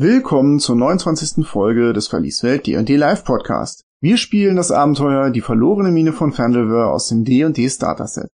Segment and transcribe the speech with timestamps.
[0.00, 1.44] Willkommen zur 29.
[1.44, 3.82] Folge des Verlieswelt D&D Live Podcast.
[4.00, 8.28] Wir spielen das Abenteuer Die verlorene Mine von Fandelver aus dem D&D Starter-Set.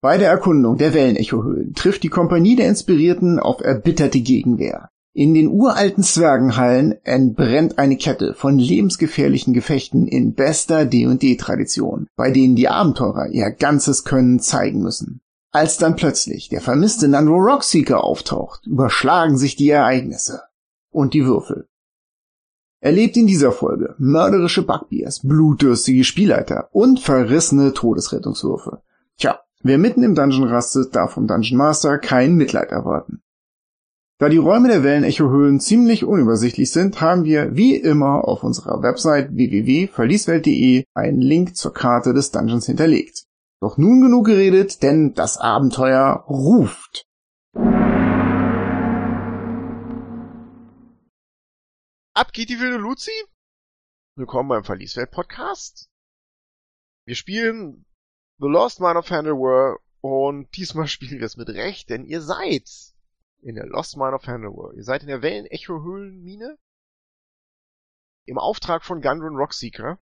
[0.00, 4.88] Bei der Erkundung der Wellenecho-Höhlen trifft die Kompanie der Inspirierten auf erbitterte Gegenwehr.
[5.12, 12.56] In den uralten Zwergenhallen entbrennt eine Kette von lebensgefährlichen Gefechten in bester D&D-Tradition, bei denen
[12.56, 15.20] die Abenteurer ihr ganzes Können zeigen müssen.
[15.52, 20.40] Als dann plötzlich der vermisste Nandro Rockseeker auftaucht, überschlagen sich die Ereignisse
[20.96, 21.68] und die Würfel.
[22.80, 28.80] Erlebt in dieser Folge mörderische Bugbears, blutdürstige Spielleiter und verrissene Todesrettungswürfe.
[29.18, 33.20] Tja, wer mitten im Dungeon rastet, darf vom Dungeon Master kein Mitleid erwarten.
[34.18, 39.34] Da die Räume der Wellenecho-Höhlen ziemlich unübersichtlich sind, haben wir wie immer auf unserer Website
[39.34, 43.26] www.verlieswelt.de einen Link zur Karte des Dungeons hinterlegt.
[43.60, 47.05] Doch nun genug geredet, denn das Abenteuer ruft.
[52.16, 53.12] Ab geht die wilde Luzi.
[54.14, 55.90] Willkommen beim Verlieswelt Podcast.
[57.04, 57.84] Wir spielen
[58.38, 62.70] The Lost Mine of Handelware und diesmal spielen wir es mit Recht, denn ihr seid
[63.42, 64.74] in der Lost Mine of Handelware.
[64.74, 66.56] Ihr seid in der Wellen-Echo-Höhlenmine
[68.24, 70.00] im Auftrag von Gundren Rockseeker.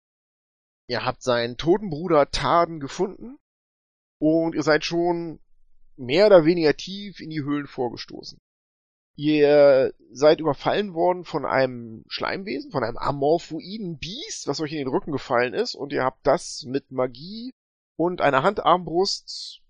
[0.88, 3.40] Ihr habt seinen toten Bruder Tarden gefunden
[4.20, 5.40] und ihr seid schon
[5.96, 8.40] mehr oder weniger tief in die Höhlen vorgestoßen.
[9.16, 14.88] Ihr seid überfallen worden von einem Schleimwesen, von einem amorphoiden Biest, was euch in den
[14.88, 17.54] Rücken gefallen ist, und ihr habt das mit Magie
[17.96, 19.62] und einer Handarmbrust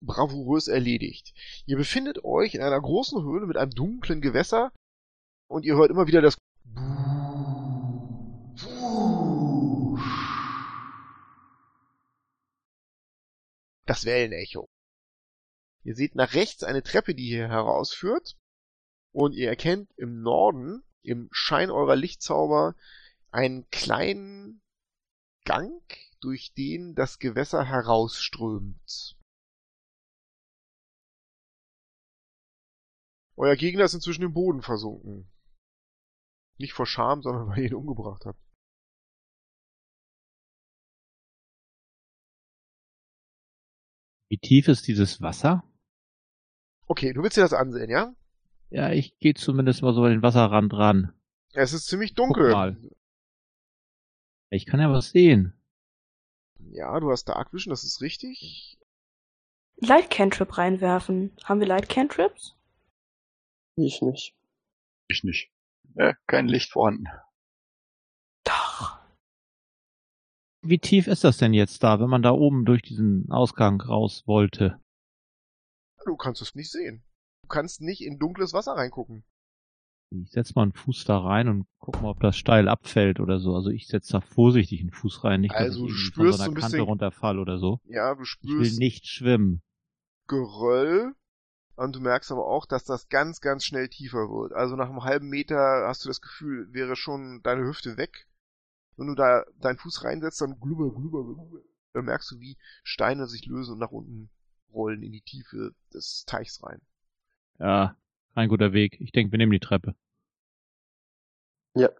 [0.00, 1.32] bravourös erledigt.
[1.66, 4.72] Ihr befindet euch in einer großen Höhle mit einem dunklen Gewässer
[5.48, 6.36] und ihr hört immer wieder das
[13.86, 14.66] das Wellenecho.
[15.84, 18.36] Ihr seht nach rechts eine Treppe, die hier herausführt
[19.16, 22.76] und ihr erkennt im Norden, im Schein eurer Lichtzauber,
[23.30, 24.60] einen kleinen
[25.46, 25.82] Gang,
[26.20, 29.16] durch den das Gewässer herausströmt.
[33.36, 35.32] Euer Gegner ist inzwischen im Boden versunken.
[36.58, 38.40] Nicht vor Scham, sondern weil ihr ihn umgebracht habt.
[44.28, 45.64] Wie tief ist dieses Wasser?
[46.86, 48.14] Okay, du willst dir das ansehen, ja?
[48.70, 51.12] Ja, ich gehe zumindest mal so an den Wasserrand ran.
[51.52, 52.50] Es ist ziemlich Guck dunkel.
[52.52, 52.76] mal.
[54.50, 55.52] Ich kann ja was sehen.
[56.70, 58.78] Ja, du hast Dark Vision, das ist richtig.
[59.78, 61.36] Light Cantrip reinwerfen.
[61.44, 62.56] Haben wir Light Cantrips?
[63.76, 64.34] Ich nicht.
[65.08, 65.50] Ich nicht.
[65.94, 67.06] Ja, kein Licht vorhanden.
[68.44, 68.98] Doch.
[70.62, 74.26] Wie tief ist das denn jetzt da, wenn man da oben durch diesen Ausgang raus
[74.26, 74.80] wollte?
[76.04, 77.02] Du kannst es nicht sehen.
[77.46, 79.22] Du kannst nicht in dunkles Wasser reingucken.
[80.10, 83.38] Ich setz mal einen Fuß da rein und guck mal, ob das steil abfällt oder
[83.38, 83.54] so.
[83.54, 86.36] Also ich setz da vorsichtig einen Fuß rein, nicht, Also dass ich spürst von so
[86.38, 87.78] so einer ein Kante runterfall oder so.
[87.84, 89.62] Ja, du Ich will spürst nicht schwimmen.
[90.26, 91.14] Geröll
[91.76, 94.52] und du merkst aber auch, dass das ganz, ganz schnell tiefer wird.
[94.54, 98.26] Also nach einem halben Meter hast du das Gefühl, wäre schon deine Hüfte weg.
[98.96, 101.60] Wenn du da deinen Fuß reinsetzt, dann glubber, glubber, glubber.
[101.92, 104.30] Dann merkst du, wie Steine sich lösen und nach unten
[104.72, 106.80] rollen in die Tiefe des Teichs rein.
[107.58, 107.96] Ja,
[108.34, 109.00] kein guter Weg.
[109.00, 109.94] Ich denke, wir nehmen die Treppe.
[111.74, 111.90] Ja.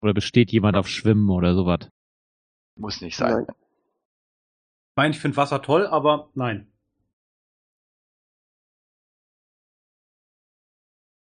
[0.00, 1.90] Oder besteht jemand auf Schwimmen oder sowas?
[2.76, 3.32] Muss nicht sein.
[3.32, 3.46] Nein.
[3.48, 6.72] Ich meine, ich finde Wasser toll, aber nein.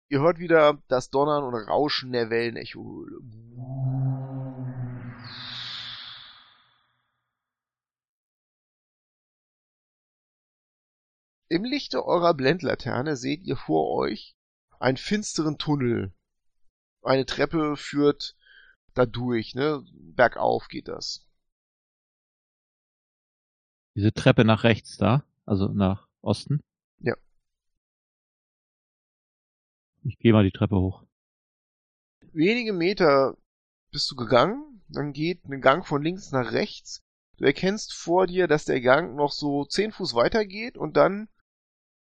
[0.09, 3.21] Ihr hört wieder das Donnern und Rauschen der Wellenechohöhle.
[11.47, 14.35] Im Lichte eurer Blendlaterne seht ihr vor euch
[14.79, 16.11] einen finsteren Tunnel.
[17.03, 18.35] Eine Treppe führt
[18.95, 19.85] da durch, ne?
[19.93, 21.27] Bergauf geht das.
[23.95, 26.61] Diese Treppe nach rechts da, also nach Osten.
[26.99, 27.15] Ja.
[30.03, 31.05] Ich gehe mal die Treppe hoch.
[32.33, 33.37] Wenige Meter
[33.91, 37.03] bist du gegangen, dann geht ein Gang von links nach rechts.
[37.37, 41.29] Du erkennst vor dir, dass der Gang noch so zehn Fuß weiter geht und dann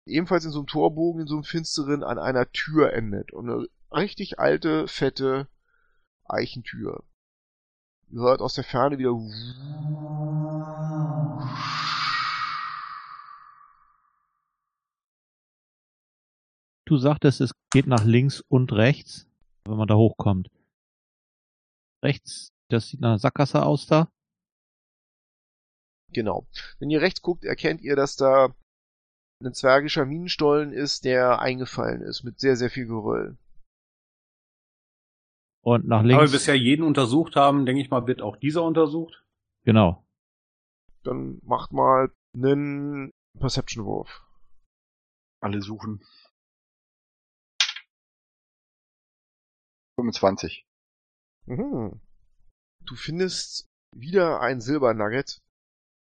[0.09, 3.31] ebenfalls in so einem Torbogen, in so einem finsteren, an einer Tür endet.
[3.31, 5.47] Und eine richtig alte, fette
[6.25, 7.03] Eichentür.
[8.11, 9.11] Ihr hört aus der Ferne wieder
[16.85, 19.27] Du sagtest, es geht nach links und rechts,
[19.65, 20.49] wenn man da hochkommt.
[22.03, 24.11] Rechts, das sieht nach einer Sackgasse aus da.
[26.11, 26.47] Genau.
[26.79, 28.55] Wenn ihr rechts guckt, erkennt ihr, dass da
[29.41, 33.37] ein zwergischer Minenstollen ist, der eingefallen ist mit sehr, sehr viel Geröll.
[35.61, 36.31] Und nach Da wir links.
[36.31, 39.23] bisher jeden untersucht haben, denke ich mal, wird auch dieser untersucht.
[39.63, 40.05] Genau.
[41.03, 44.25] Dann macht mal einen Perception-Wurf.
[45.41, 46.03] Alle suchen.
[49.99, 50.65] 25.
[51.45, 52.01] Mhm.
[52.85, 53.65] Du findest
[53.95, 55.39] wieder ein Silbernugget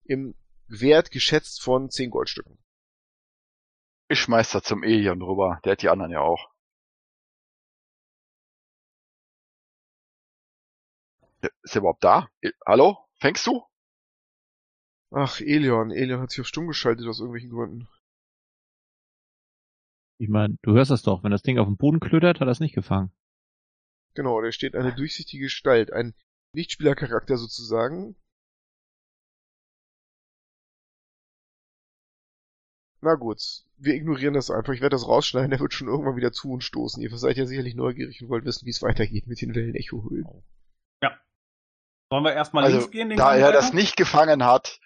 [0.05, 0.35] im
[0.67, 2.57] Wert geschätzt von 10 Goldstücken.
[4.07, 5.59] Ich schmeiß da zum Elion rüber.
[5.65, 6.49] Der hat die anderen ja auch.
[11.63, 12.29] Ist er überhaupt da?
[12.41, 12.97] E- Hallo?
[13.19, 13.63] Fängst du?
[15.11, 15.91] Ach, Elion.
[15.91, 17.87] Elion hat sich auf stumm geschaltet aus irgendwelchen Gründen.
[20.19, 21.23] Ich meine, du hörst das doch.
[21.23, 23.11] Wenn das Ding auf den Boden klötert, hat er es nicht gefangen.
[24.15, 26.13] Genau, da steht eine durchsichtige Gestalt, ein
[26.55, 28.15] Lichtspielercharakter sozusagen.
[33.03, 33.41] Na gut,
[33.75, 34.71] wir ignorieren das einfach.
[34.71, 37.03] Ich werde das rausschneiden, der wird schon irgendwann wieder zu uns stoßen.
[37.03, 40.25] Ihr seid ja sicherlich neugierig und wollt wissen, wie es weitergeht mit den Wellen-Echo-Höhlen.
[42.09, 43.09] Sollen wir erstmal Also, links gehen?
[43.09, 43.53] Den da er weiter?
[43.53, 44.79] das nicht gefangen hat,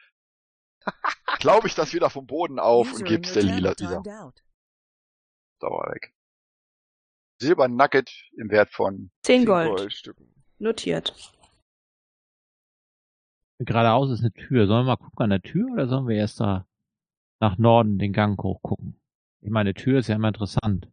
[1.39, 4.01] glaube ich das wieder vom Boden auf und User your der Lila wieder.
[5.59, 6.13] Da war weg.
[7.39, 9.77] Silber Nugget im Wert von 10 Zehn Gold.
[9.77, 10.43] Goldstücken.
[10.57, 11.13] Notiert.
[13.59, 14.65] Geradeaus ist eine Tür.
[14.65, 16.66] Sollen wir mal gucken an der Tür oder sollen wir erst da
[17.39, 18.99] nach Norden den Gang hochgucken?
[19.41, 20.89] Ich meine, Tür ist ja immer interessant.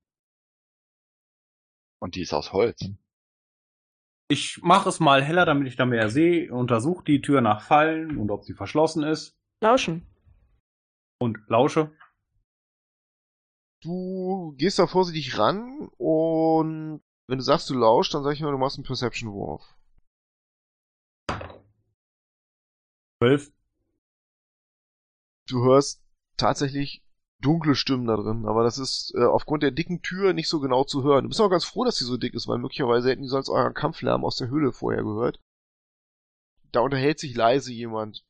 [2.05, 2.79] und die ist aus Holz.
[4.29, 6.53] Ich mache es mal heller, damit ich da mehr sehe.
[6.53, 9.39] Untersuche die Tür nach Fallen und ob sie verschlossen ist.
[9.63, 10.07] Lauschen.
[11.19, 11.97] Und lausche.
[13.83, 18.53] Du gehst da vorsichtig ran und wenn du sagst, du lauschst, dann sag ich mal,
[18.53, 19.63] du machst einen Perception-Wurf.
[23.19, 23.51] Zwölf.
[25.49, 26.04] Du hörst
[26.37, 27.05] tatsächlich
[27.41, 30.85] dunkle Stimmen da drin, aber das ist äh, aufgrund der dicken Tür nicht so genau
[30.85, 31.25] zu hören.
[31.25, 33.51] Du bist auch ganz froh, dass sie so dick ist, weil möglicherweise hätten die sonst
[33.51, 35.39] euren Kampflärm aus der Höhle vorher gehört.
[36.73, 38.25] Da unterhält sich leise jemand.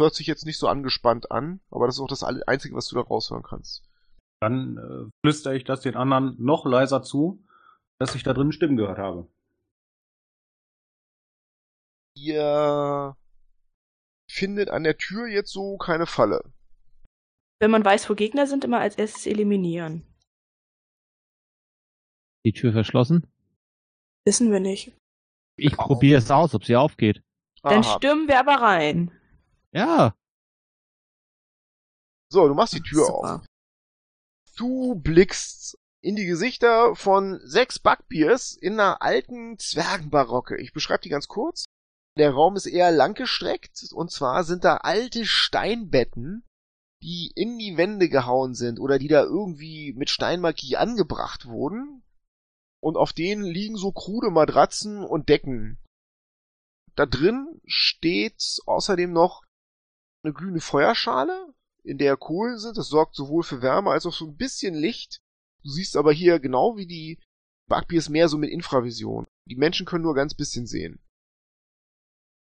[0.00, 2.96] Hört sich jetzt nicht so angespannt an, aber das ist auch das Einzige, was du
[2.96, 3.84] da raushören kannst.
[4.40, 7.44] Dann äh, flüstere ich das den anderen noch leiser zu,
[8.00, 9.28] dass ich da drin Stimmen gehört habe.
[12.14, 13.16] Ihr
[14.28, 16.42] findet an der Tür jetzt so keine Falle.
[17.62, 20.04] Wenn man weiß, wo Gegner sind, immer als erstes eliminieren.
[22.44, 23.24] Die Tür verschlossen?
[24.26, 24.98] Wissen wir nicht.
[25.56, 27.22] Ich probiere es aus, ob sie aufgeht.
[27.62, 27.96] Dann Aha.
[27.98, 29.16] stürmen wir aber rein.
[29.70, 30.16] Ja.
[32.32, 33.36] So, du machst die Tür Super.
[33.36, 33.46] auf.
[34.56, 40.60] Du blickst in die Gesichter von sechs Backbiers in einer alten Zwergenbarocke.
[40.60, 41.66] Ich beschreibe die ganz kurz.
[42.18, 46.44] Der Raum ist eher langgestreckt und zwar sind da alte Steinbetten,
[47.02, 52.02] die in die Wände gehauen sind oder die da irgendwie mit Steinmagie angebracht wurden.
[52.80, 55.78] Und auf denen liegen so krude Matratzen und Decken.
[56.94, 59.42] Da drin steht außerdem noch
[60.22, 61.54] eine glühende Feuerschale,
[61.84, 62.76] in der Kohlen sind.
[62.76, 65.20] Das sorgt sowohl für Wärme als auch so ein bisschen Licht.
[65.62, 67.20] Du siehst aber hier genau wie die
[67.68, 69.26] Bugbears mehr so mit Infravision.
[69.48, 71.00] Die Menschen können nur ganz bisschen sehen.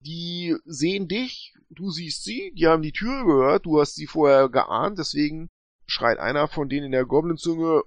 [0.02, 4.48] Die sehen dich, du siehst sie, die haben die Tür gehört, du hast sie vorher
[4.48, 5.50] geahnt, deswegen
[5.88, 7.84] schreit einer von denen in der Goblin-Zunge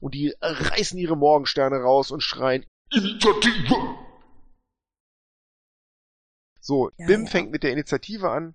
[0.00, 3.74] und die reißen ihre Morgensterne raus und schreien Initiative!
[6.60, 7.30] So, Ja, Bim ja.
[7.30, 8.54] fängt mit der Initiative an.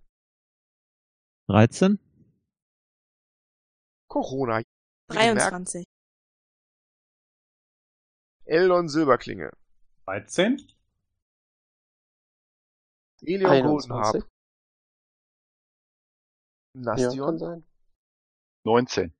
[1.47, 1.99] 13?
[4.07, 4.61] Corona.
[5.09, 5.83] 23.
[8.45, 9.51] Eldon Silberklinge.
[10.05, 10.57] 13.
[13.21, 14.15] Elion Goldenharp.
[14.15, 14.23] 21.
[16.75, 17.37] Ja, kann Nastion.
[17.37, 17.65] sein.
[18.65, 19.13] 19.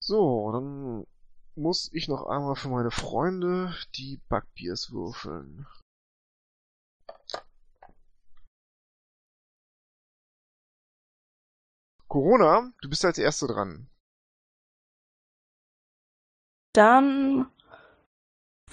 [0.00, 1.06] so, dann
[1.56, 5.66] muss ich noch einmal für meine Freunde die Bugbears würfeln.
[12.08, 13.88] Corona, du bist als Erste dran.
[16.74, 17.50] Dann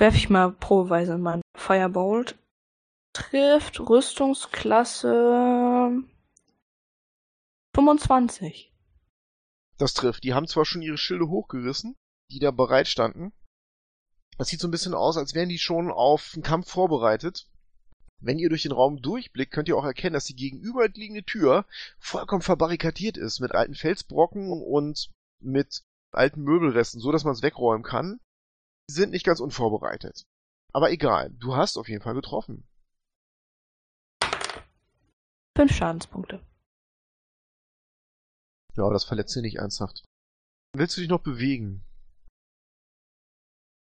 [0.01, 2.35] werfe ich mal probeweise meinen Firebolt.
[3.13, 6.01] Trifft Rüstungsklasse
[7.75, 8.73] 25.
[9.77, 10.23] Das trifft.
[10.23, 11.95] Die haben zwar schon ihre Schilde hochgerissen,
[12.31, 13.31] die da bereit standen.
[14.39, 17.47] Das sieht so ein bisschen aus, als wären die schon auf einen Kampf vorbereitet.
[18.19, 21.67] Wenn ihr durch den Raum durchblickt, könnt ihr auch erkennen, dass die gegenüberliegende Tür
[21.99, 27.83] vollkommen verbarrikadiert ist mit alten Felsbrocken und mit alten Möbelresten, so dass man es wegräumen
[27.83, 28.19] kann.
[28.91, 30.25] Sind nicht ganz unvorbereitet.
[30.73, 32.67] Aber egal, du hast auf jeden Fall getroffen.
[35.55, 36.45] Fünf Schadenspunkte.
[38.75, 40.03] Ja, das verletzt sie nicht ernsthaft.
[40.73, 41.85] Willst du dich noch bewegen?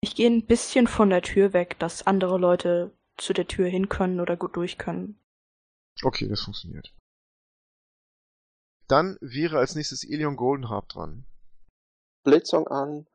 [0.00, 3.90] Ich gehe ein bisschen von der Tür weg, dass andere Leute zu der Tür hin
[3.90, 5.18] können oder gut durch können.
[6.02, 6.94] Okay, das funktioniert.
[8.88, 11.26] Dann wäre als nächstes Elion Goldenharp dran.
[12.23, 13.06] Blitzsong an,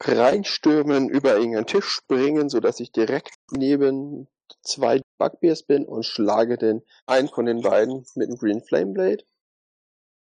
[0.00, 4.28] reinstürmen, über irgendeinen Tisch springen, so dass ich direkt neben
[4.62, 9.24] zwei Bugbears bin und schlage den einen von den beiden mit dem Green Flame Blade.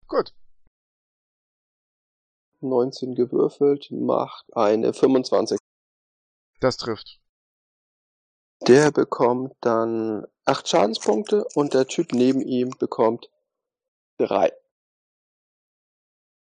[0.07, 0.33] Gut.
[2.61, 5.57] 19 gewürfelt, macht eine 25.
[6.59, 7.19] Das trifft.
[8.67, 13.29] Der bekommt dann 8 Schadenspunkte und der Typ neben ihm bekommt
[14.19, 14.53] 3.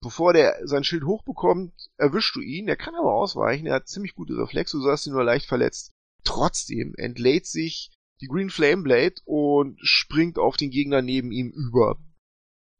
[0.01, 2.67] Bevor der sein Schild hochbekommt, erwischst du ihn.
[2.67, 3.65] Er kann aber ausweichen.
[3.65, 4.77] Er hat ziemlich gute Reflexe.
[4.77, 5.91] Du hast ihn nur leicht verletzt.
[6.23, 11.99] Trotzdem entlädt sich die Green Flame Blade und springt auf den Gegner neben ihm über.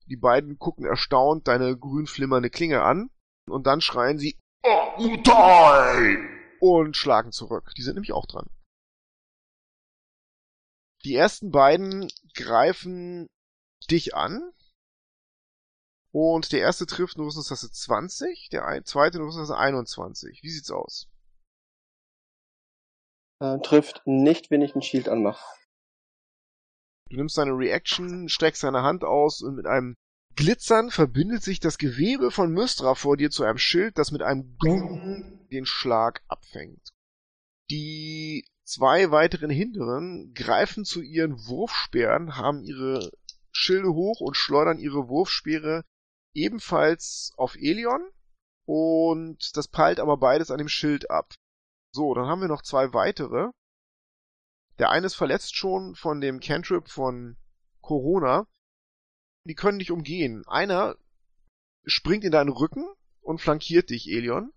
[0.08, 3.10] Die beiden gucken erstaunt deine grün flimmernde Klinge an
[3.48, 6.18] und dann schreien sie "Oh, Mutai!"
[6.60, 7.74] und schlagen zurück.
[7.78, 8.50] Die sind nämlich auch dran.
[11.04, 13.28] Die ersten beiden greifen
[13.90, 14.52] dich an.
[16.20, 20.40] Und der erste trifft eine Rüstungstasse 20, der zweite eine Rüstungstasse 21.
[20.42, 21.08] Wie sieht's aus?
[23.40, 25.46] Äh, trifft nicht, wenn ich ein Shield anmache.
[27.12, 29.94] Du nimmst deine Reaction, streckst deine Hand aus und mit einem
[30.36, 34.58] Glitzern verbindet sich das Gewebe von Mystra vor dir zu einem Schild, das mit einem
[34.58, 36.96] Gong den Schlag abfängt.
[37.70, 43.12] Die zwei weiteren Hinteren greifen zu ihren Wurfspeeren, haben ihre
[43.52, 45.84] Schilde hoch und schleudern ihre Wurfspeere
[46.38, 48.08] ebenfalls auf Elion
[48.66, 51.34] und das peilt aber beides an dem Schild ab.
[51.92, 53.50] So, dann haben wir noch zwei weitere.
[54.78, 57.38] Der eine ist verletzt schon von dem Cantrip von
[57.82, 58.46] Corona.
[59.46, 60.44] Die können dich umgehen.
[60.48, 60.96] Einer
[61.86, 62.86] springt in deinen Rücken
[63.22, 64.54] und flankiert dich, Elion.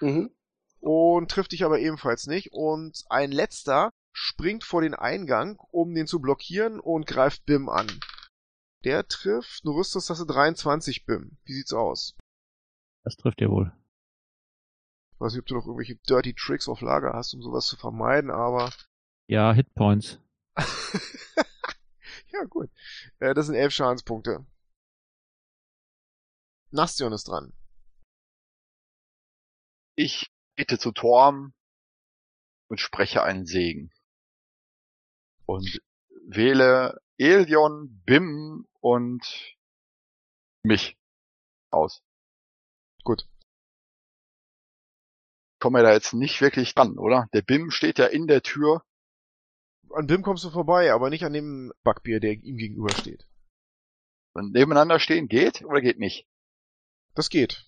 [0.00, 0.34] Mhm.
[0.80, 2.48] Und trifft dich aber ebenfalls nicht.
[2.52, 7.86] Und ein letzter springt vor den Eingang, um den zu blockieren und greift Bim an.
[8.84, 11.38] Der trifft eine Rüstungstasse 23 Bim.
[11.44, 12.16] Wie sieht's aus?
[13.04, 13.72] Das trifft ihr wohl.
[15.12, 17.76] Ich weiß nicht, ob du noch irgendwelche Dirty Tricks auf Lager hast, um sowas zu
[17.76, 18.72] vermeiden, aber
[19.28, 20.18] Ja, Hitpoints.
[22.32, 22.70] ja, gut.
[23.20, 24.44] Äh, das sind elf Schadenspunkte.
[26.70, 27.52] Nastion ist dran.
[29.94, 31.54] Ich bete zu Torm
[32.68, 33.92] und spreche einen Segen.
[35.46, 35.82] Und
[36.26, 39.56] wähle Elion, Bim und
[40.62, 40.98] mich
[41.70, 42.02] aus.
[43.04, 43.26] Gut.
[45.58, 47.28] Kommen wir da jetzt nicht wirklich dran, oder?
[47.32, 48.84] Der Bim steht ja in der Tür.
[49.90, 53.26] An Bim kommst du vorbei, aber nicht an dem Backbier, der ihm gegenüber steht.
[54.34, 56.26] Und nebeneinander stehen geht oder geht nicht?
[57.14, 57.64] Das geht.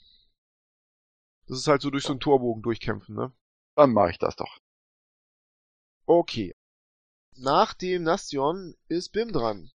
[1.46, 3.32] Das ist halt so durch so einen Torbogen durchkämpfen, ne?
[3.76, 4.60] Dann mache ich das doch.
[6.06, 6.54] Okay.
[7.36, 9.70] Nach dem Nastion ist Bim dran.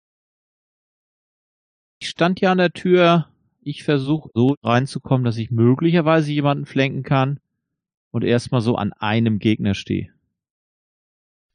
[1.99, 3.29] Ich stand ja an der Tür.
[3.61, 7.39] Ich versuche so reinzukommen, dass ich möglicherweise jemanden flanken kann
[8.11, 10.13] und erstmal so an einem Gegner stehe.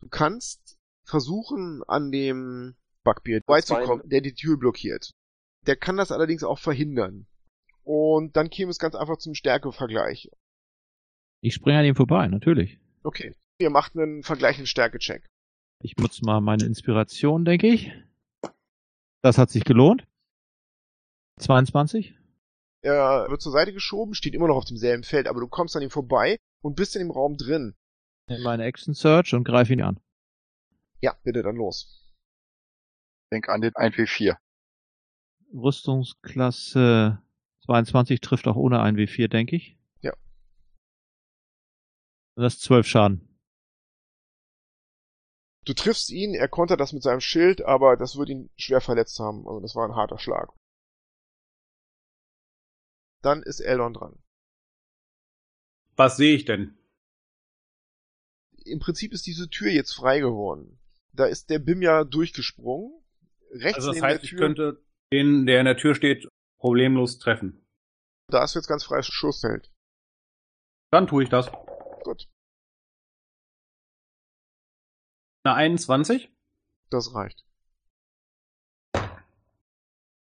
[0.00, 5.12] Du kannst versuchen, an dem Backbier beizukommen, der die Tür blockiert.
[5.66, 7.26] Der kann das allerdings auch verhindern.
[7.82, 10.30] Und dann käme es ganz einfach zum Stärkevergleich.
[11.40, 12.78] Ich springe an ihm vorbei, natürlich.
[13.02, 13.34] Okay.
[13.58, 15.24] Ihr macht einen vergleichenden Stärke-Check.
[15.82, 17.92] Ich nutze mal meine Inspiration, denke ich.
[19.22, 20.04] Das hat sich gelohnt.
[21.38, 22.14] 22.
[22.82, 25.82] Er wird zur Seite geschoben, steht immer noch auf demselben Feld, aber du kommst an
[25.82, 27.74] ihm vorbei und bist in dem Raum drin.
[28.28, 30.00] Nimm meine Action Search und greife ihn an.
[31.00, 32.12] Ja, bitte dann los.
[33.32, 34.36] Denk an den 1W4.
[35.52, 37.22] Rüstungsklasse
[37.64, 39.78] 22 trifft auch ohne 1W4, denke ich.
[40.00, 40.12] Ja.
[42.36, 43.38] Das ist 12 Schaden.
[45.64, 49.18] Du triffst ihn, er kontert das mit seinem Schild, aber das wird ihn schwer verletzt
[49.18, 49.46] haben.
[49.48, 50.52] Also das war ein harter Schlag.
[53.24, 54.22] Dann ist Eldon dran.
[55.96, 56.76] Was sehe ich denn?
[58.66, 60.78] Im Prinzip ist diese Tür jetzt frei geworden.
[61.12, 62.92] Da ist der Bim ja durchgesprungen.
[63.50, 66.28] Rechts Also das heißt, der ich könnte den, der in der Tür steht,
[66.58, 67.66] problemlos treffen.
[68.28, 69.72] da ist jetzt ganz freies Schussfeld.
[70.90, 71.50] Dann tue ich das.
[72.02, 72.28] Gut,
[75.44, 76.30] Eine 21,
[76.90, 77.44] das reicht.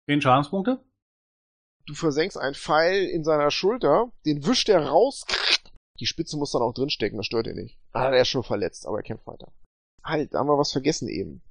[0.10, 0.84] 10 Schadenspunkte.
[1.86, 5.26] Du versenkst einen Pfeil in seiner Schulter, den wischt er raus.
[6.00, 7.78] Die Spitze muss dann auch drinstecken, das stört ihn nicht.
[7.92, 9.52] Ah, er ist schon verletzt, aber er kämpft weiter.
[10.04, 11.42] Halt, da haben wir was vergessen eben.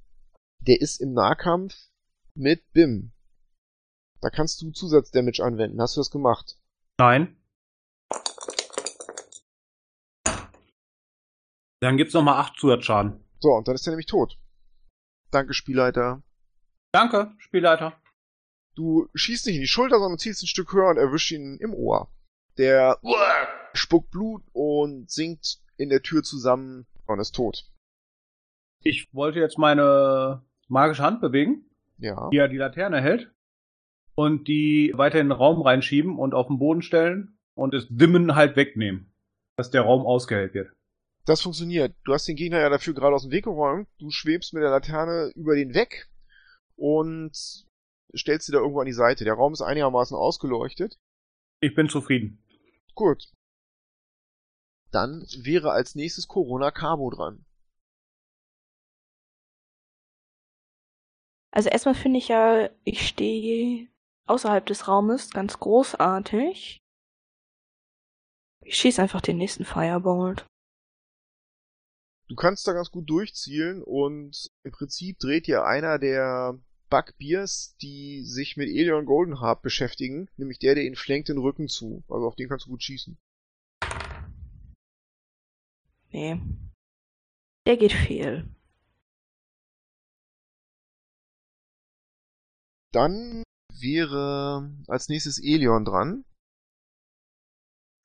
[0.59, 1.75] Der ist im Nahkampf
[2.35, 3.11] mit BIM.
[4.21, 5.81] Da kannst du Zusatzdamage anwenden.
[5.81, 6.57] Hast du das gemacht?
[6.99, 7.37] Nein.
[11.81, 13.23] Dann gibt's noch mal 8 Zusatzschaden.
[13.39, 14.37] So, und dann ist er nämlich tot.
[15.31, 16.21] Danke, Spielleiter.
[16.93, 18.00] Danke, Spielleiter.
[18.81, 21.71] Du schießt nicht in die Schulter, sondern ziehst ein Stück höher und erwischst ihn im
[21.75, 22.11] Ohr.
[22.57, 22.97] Der
[23.73, 27.63] spuckt Blut und sinkt in der Tür zusammen und ist tot.
[28.83, 31.69] Ich wollte jetzt meine magische Hand bewegen,
[31.99, 32.27] Ja.
[32.31, 33.31] die ja die Laterne hält,
[34.15, 38.33] und die weiter in den Raum reinschieben und auf den Boden stellen und das Dimmen
[38.35, 39.13] halt wegnehmen,
[39.57, 40.71] dass der Raum ausgehellt wird.
[41.27, 41.95] Das funktioniert.
[42.03, 43.87] Du hast den Gegner ja dafür gerade aus dem Weg geräumt.
[43.99, 46.09] Du schwebst mit der Laterne über den weg
[46.75, 47.67] und
[48.15, 49.23] stellst sie da irgendwo an die Seite.
[49.23, 50.99] Der Raum ist einigermaßen ausgeleuchtet.
[51.61, 52.43] Ich bin zufrieden.
[52.95, 53.31] Gut.
[54.91, 57.45] Dann wäre als nächstes Corona Cabo dran.
[61.51, 63.89] Also erstmal finde ich ja, ich stehe
[64.25, 66.79] außerhalb des Raumes ganz großartig.
[68.63, 70.45] Ich schieße einfach den nächsten Firebolt.
[72.27, 76.57] Du kannst da ganz gut durchzielen und im Prinzip dreht dir einer der
[76.91, 82.03] Bugbears, die sich mit Elion Goldenharp beschäftigen, nämlich der, der ihn flankt, den Rücken zu.
[82.09, 83.17] Also auf den kannst du gut schießen.
[86.11, 86.39] Nee.
[87.65, 88.53] Der geht fehl.
[92.91, 93.43] Dann
[93.73, 96.25] wäre als nächstes Elion dran.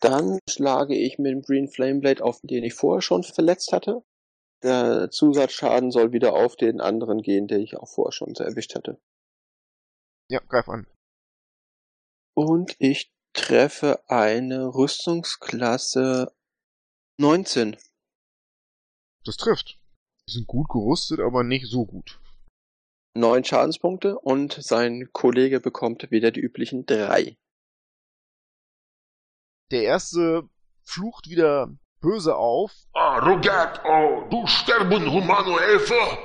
[0.00, 4.04] Dann schlage ich mit dem Green Flame Blade auf den ich vorher schon verletzt hatte.
[4.66, 8.74] Der Zusatzschaden soll wieder auf den anderen gehen, den ich auch vorher schon so erwischt
[8.74, 9.00] hatte.
[10.28, 10.88] Ja, greif an.
[12.36, 16.34] Und ich treffe eine Rüstungsklasse
[17.20, 17.76] 19.
[19.24, 19.78] Das trifft.
[20.28, 22.20] Die sind gut gerüstet, aber nicht so gut.
[23.14, 27.38] Neun Schadenspunkte und sein Kollege bekommt wieder die üblichen drei.
[29.70, 30.50] Der erste
[30.82, 31.72] flucht wieder
[32.06, 36.18] böse auf, Ah, Rogat, oh, du sterben, Humano Elfer!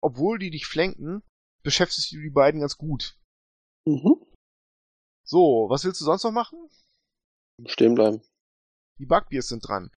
[0.00, 1.22] obwohl die dich flanken,
[1.62, 3.16] beschäftigst du die beiden ganz gut.
[3.86, 4.24] Mhm.
[5.24, 6.58] So, was willst du sonst noch machen?
[7.66, 8.22] Stehen bleiben.
[8.98, 9.90] Die Bugbears sind dran.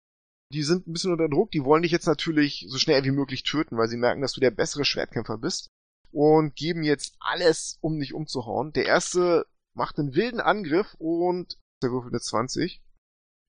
[0.53, 3.43] Die sind ein bisschen unter Druck, die wollen dich jetzt natürlich so schnell wie möglich
[3.43, 5.69] töten, weil sie merken, dass du der bessere Schwertkämpfer bist.
[6.11, 8.73] Und geben jetzt alles, um dich umzuhauen.
[8.73, 12.83] Der erste macht einen wilden Angriff und der würfelt eine 20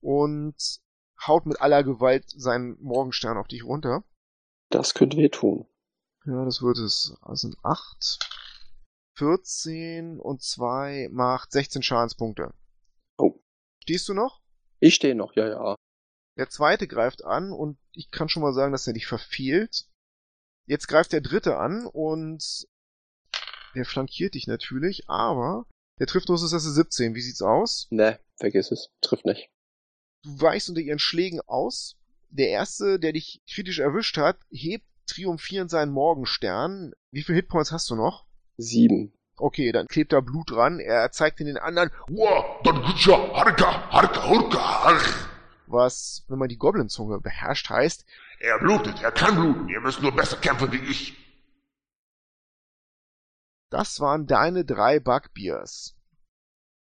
[0.01, 0.55] und
[1.25, 4.03] haut mit aller Gewalt seinen Morgenstern auf dich runter.
[4.69, 5.67] Das könnte wehtun.
[6.25, 7.15] Ja, das wird es.
[7.21, 8.19] Also sind 8,
[9.17, 12.53] 14 und 2 macht 16 Schadenspunkte.
[13.17, 13.39] Oh.
[13.81, 14.41] Stehst du noch?
[14.79, 15.75] Ich stehe noch, ja, ja.
[16.37, 19.87] Der zweite greift an und ich kann schon mal sagen, dass er dich verfehlt.
[20.65, 22.67] Jetzt greift der dritte an und
[23.75, 25.65] der flankiert dich natürlich, aber
[25.99, 27.15] der trifft nur das 17.
[27.15, 27.87] Wie sieht's aus?
[27.91, 28.89] Ne, vergiss es.
[29.01, 29.51] Trifft nicht.
[30.23, 31.95] Du weichst unter ihren Schlägen aus.
[32.29, 36.93] Der erste, der dich kritisch erwischt hat, hebt triumphierend seinen Morgenstern.
[37.11, 38.25] Wie viele Hitpoints hast du noch?
[38.57, 39.13] Sieben.
[39.35, 40.79] Okay, dann klebt da Blut dran.
[40.79, 45.29] Er zeigt in den anderen, Wow, dann gutja, harka, harka, hurka, hark.
[45.67, 48.05] was, wenn man die Goblin-Zunge beherrscht, heißt,
[48.39, 51.15] Er blutet, er kann bluten, ihr müsst nur besser kämpfen wie ich.
[53.69, 55.95] Das waren deine drei Bugbears.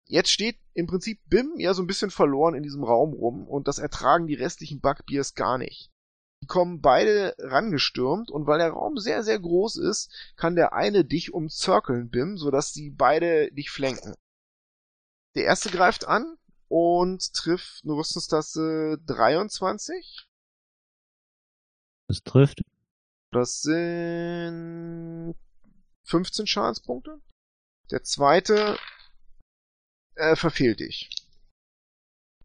[0.06, 3.68] Jetzt steht im Prinzip Bim ja so ein bisschen verloren in diesem Raum rum und
[3.68, 5.90] das ertragen die restlichen Bugbears gar nicht.
[6.42, 11.04] Die kommen beide rangestürmt und weil der Raum sehr, sehr groß ist, kann der eine
[11.04, 14.14] dich umzirkeln, Bim, sodass sie beide dich flanken.
[15.36, 16.36] Der erste greift an
[16.68, 20.28] und trifft eine Rüstungstasse 23.
[22.08, 22.60] Das trifft.
[23.30, 25.34] Das sind
[26.04, 27.20] 15 Schadenspunkte.
[27.90, 28.78] Der zweite
[30.16, 31.10] äh, verfehlt dich.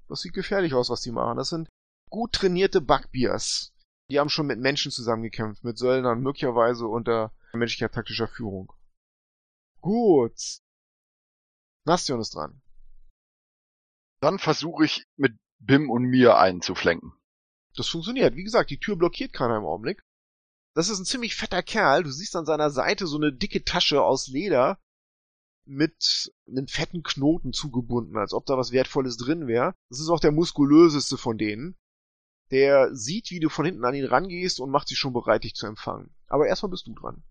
[0.08, 1.38] Das sieht gefährlich aus, was die machen.
[1.38, 1.70] Das sind
[2.10, 3.74] gut trainierte Bugbears.
[4.10, 8.74] Die haben schon mit Menschen zusammengekämpft, mit Söldnern, möglicherweise unter menschlicher taktischer Führung.
[9.82, 10.60] Gut.
[11.86, 12.62] Nastion ist dran.
[14.20, 17.14] Dann versuche ich mit Bim und mir einen zu flanken.
[17.76, 18.36] Das funktioniert.
[18.36, 20.02] Wie gesagt, die Tür blockiert keiner im Augenblick.
[20.76, 22.04] Das ist ein ziemlich fetter Kerl.
[22.04, 24.80] Du siehst an seiner Seite so eine dicke Tasche aus Leder
[25.70, 29.76] mit einem fetten Knoten zugebunden, als ob da was Wertvolles drin wäre.
[29.90, 31.78] Das ist auch der muskulöseste von denen.
[32.52, 35.54] Der sieht, wie du von hinten an ihn rangehst und macht sich schon bereit, dich
[35.54, 36.14] zu empfangen.
[36.28, 37.24] Aber erstmal bist du dran.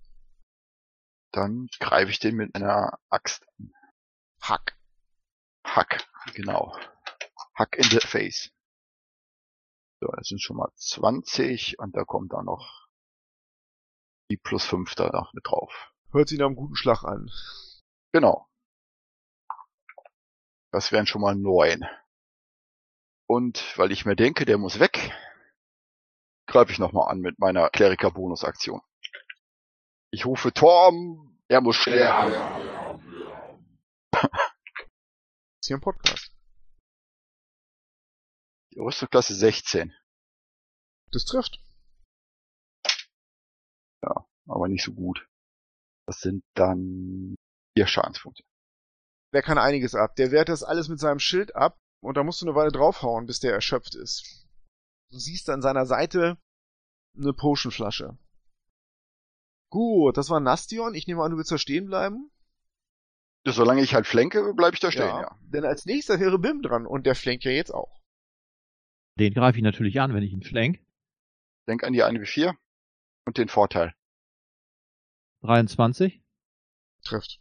[1.33, 3.73] Dann greife ich den mit einer Axt an.
[4.41, 4.79] Hack.
[5.65, 6.77] Hack, genau.
[7.55, 8.51] Hack in the face.
[10.01, 12.87] So, das sind schon mal 20 und da kommt dann noch
[14.31, 15.93] die plus 5 da noch mit drauf.
[16.13, 17.31] Hört sich nach einem guten Schlag an.
[18.13, 18.49] Genau.
[20.73, 21.85] Das wären schon mal neun.
[23.27, 25.15] Und weil ich mir denke, der muss weg,
[26.47, 28.81] greife ich nochmal an mit meiner Kleriker-Bonus-Aktion.
[30.11, 32.33] Ich rufe Torm, er muss sterben.
[35.61, 36.33] Ist hier ein Podcast.
[38.73, 39.95] Die Rüstungsklasse 16,
[41.13, 41.59] Das trifft.
[44.51, 45.29] aber nicht so gut.
[46.07, 47.37] Das sind dann
[47.79, 48.43] vier Schadenspunkte.
[49.33, 50.17] Der kann einiges ab.
[50.17, 53.27] Der wehrt das alles mit seinem Schild ab und da musst du eine Weile draufhauen,
[53.27, 54.49] bis der erschöpft ist.
[55.11, 56.39] Du siehst an seiner Seite
[57.17, 58.19] eine Potionflasche.
[59.71, 60.95] Gut, das war Nastion.
[60.95, 62.31] Ich nehme an, du willst da stehen bleiben?
[63.45, 65.39] Ja, Solange ich halt flenke, bleibe ich da stehen, ja.
[65.43, 68.01] Denn als nächster wäre Bim dran und der flankt ja jetzt auch.
[69.17, 70.81] Den greife ich natürlich an, wenn ich ihn flank.
[71.67, 72.57] Denk an die eine wie vier
[73.25, 73.95] und den Vorteil.
[75.43, 76.21] 23.
[77.03, 77.41] Trifft.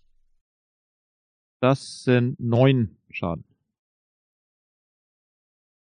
[1.60, 3.44] Das sind neun Schaden.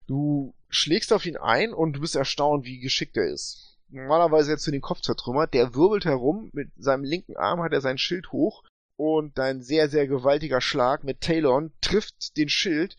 [0.06, 3.78] Du schlägst auf ihn ein und du bist erstaunt, wie geschickt er ist.
[3.88, 5.52] Normalerweise hättest du den Kopf zertrümmert.
[5.54, 6.50] Der wirbelt herum.
[6.52, 8.64] Mit seinem linken Arm hat er sein Schild hoch.
[8.96, 12.96] Und dein sehr, sehr gewaltiger Schlag mit Talon trifft den Schild.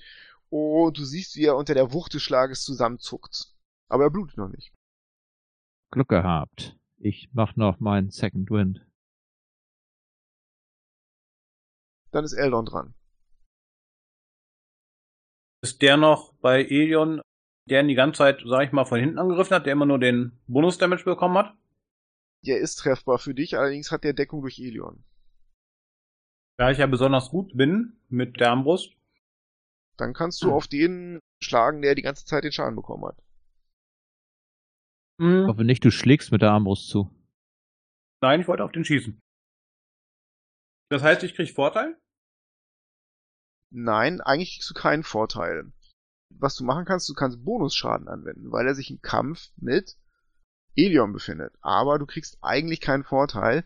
[0.49, 3.53] Und du siehst, wie er unter der Wucht des Schlages zusammenzuckt.
[3.87, 4.73] Aber er blutet noch nicht.
[5.91, 6.77] Glück gehabt.
[6.97, 8.85] Ich mach noch meinen Second Wind.
[12.11, 12.93] Dann ist Eldon dran.
[15.63, 17.21] Ist der noch bei Elion,
[17.69, 19.99] der ihn die ganze Zeit, sag ich mal, von hinten angegriffen hat, der immer nur
[19.99, 21.55] den Bonus-Damage bekommen hat?
[22.45, 25.03] Der ist treffbar für dich, allerdings hat der Deckung durch Elion.
[26.57, 28.95] Da ich ja besonders gut bin mit der Armbrust.
[29.95, 30.57] Dann kannst du Hm.
[30.57, 33.17] auf den schlagen, der die ganze Zeit den Schaden bekommen hat.
[35.19, 37.09] Ich Hm, hoffe nicht, du schlägst mit der Armbrust zu.
[38.23, 39.19] nein, ich wollte auf den schießen.
[40.89, 42.00] Das heißt, ich krieg Vorteil?
[43.73, 45.71] Nein, eigentlich kriegst du keinen Vorteil.
[46.29, 49.97] Was du machen kannst, du kannst Bonusschaden anwenden, weil er sich im Kampf mit
[50.75, 51.53] Elion befindet.
[51.61, 53.65] Aber du kriegst eigentlich keinen Vorteil.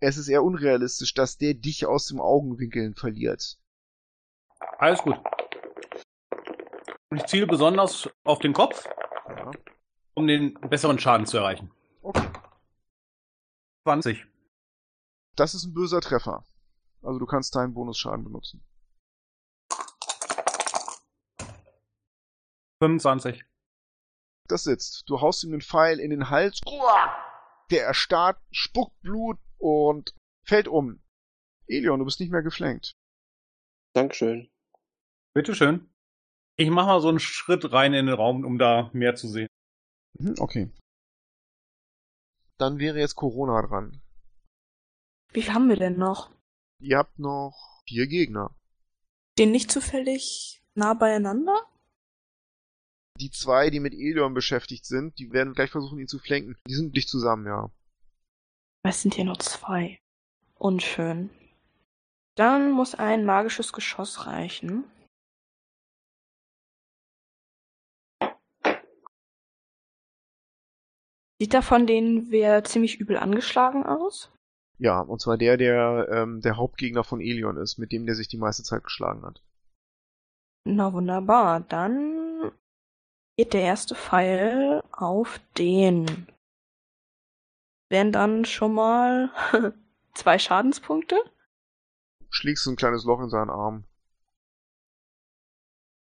[0.00, 3.58] Es ist eher unrealistisch, dass der dich aus dem Augenwinkeln verliert.
[4.78, 5.16] Alles gut.
[7.10, 8.86] Und ich ziele besonders auf den Kopf,
[9.28, 9.50] Ja.
[10.14, 11.70] um den besseren Schaden zu erreichen.
[12.02, 12.28] Okay.
[13.84, 14.26] 20.
[15.36, 16.44] Das ist ein böser Treffer.
[17.02, 18.62] Also du kannst deinen Bonusschaden benutzen.
[22.82, 23.44] 25.
[24.48, 25.04] Das sitzt.
[25.08, 26.60] Du haust ihm den Pfeil in den Hals.
[26.66, 27.14] Uah!
[27.70, 31.02] Der erstarrt, spuckt Blut und fällt um.
[31.66, 32.94] Elion, du bist nicht mehr geflankt.
[33.92, 34.48] Dankeschön.
[35.34, 35.90] Bitteschön.
[36.56, 39.48] Ich mach mal so einen Schritt rein in den Raum, um da mehr zu sehen.
[40.18, 40.72] Mhm, Okay.
[42.58, 44.00] Dann wäre jetzt Corona dran.
[45.32, 46.30] Wie viel haben wir denn noch?
[46.80, 48.54] Ihr habt noch vier Gegner.
[49.38, 51.66] Den nicht zufällig nah beieinander?
[53.18, 56.56] Die zwei, die mit Elion beschäftigt sind, die werden gleich versuchen, ihn zu flanken.
[56.66, 57.70] Die sind dicht zusammen, ja.
[58.82, 59.98] Es sind hier nur zwei.
[60.54, 61.30] Unschön.
[62.36, 64.84] Dann muss ein magisches Geschoss reichen.
[71.38, 74.32] Sieht da von denen wer ziemlich übel angeschlagen aus?
[74.78, 78.28] Ja, und zwar der, der ähm, der Hauptgegner von Elion ist, mit dem der sich
[78.28, 79.42] die meiste Zeit geschlagen hat.
[80.64, 82.52] Na wunderbar, dann
[83.36, 86.26] geht der erste Pfeil auf den.
[87.88, 89.30] Wären dann schon mal
[90.14, 91.16] zwei Schadenspunkte.
[92.30, 93.84] Schlägst du ein kleines Loch in seinen Arm.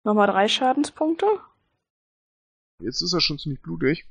[0.03, 1.25] Nochmal drei Schadenspunkte.
[2.81, 4.07] Jetzt ist er schon ziemlich blutig.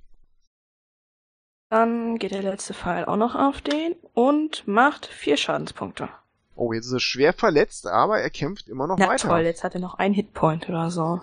[1.70, 6.08] Dann geht der letzte Pfeil auch noch auf den und macht vier Schadenspunkte.
[6.56, 9.28] Oh, jetzt ist er schwer verletzt, aber er kämpft immer noch Na weiter.
[9.28, 11.20] toll, jetzt hat er noch einen Hitpoint oder so.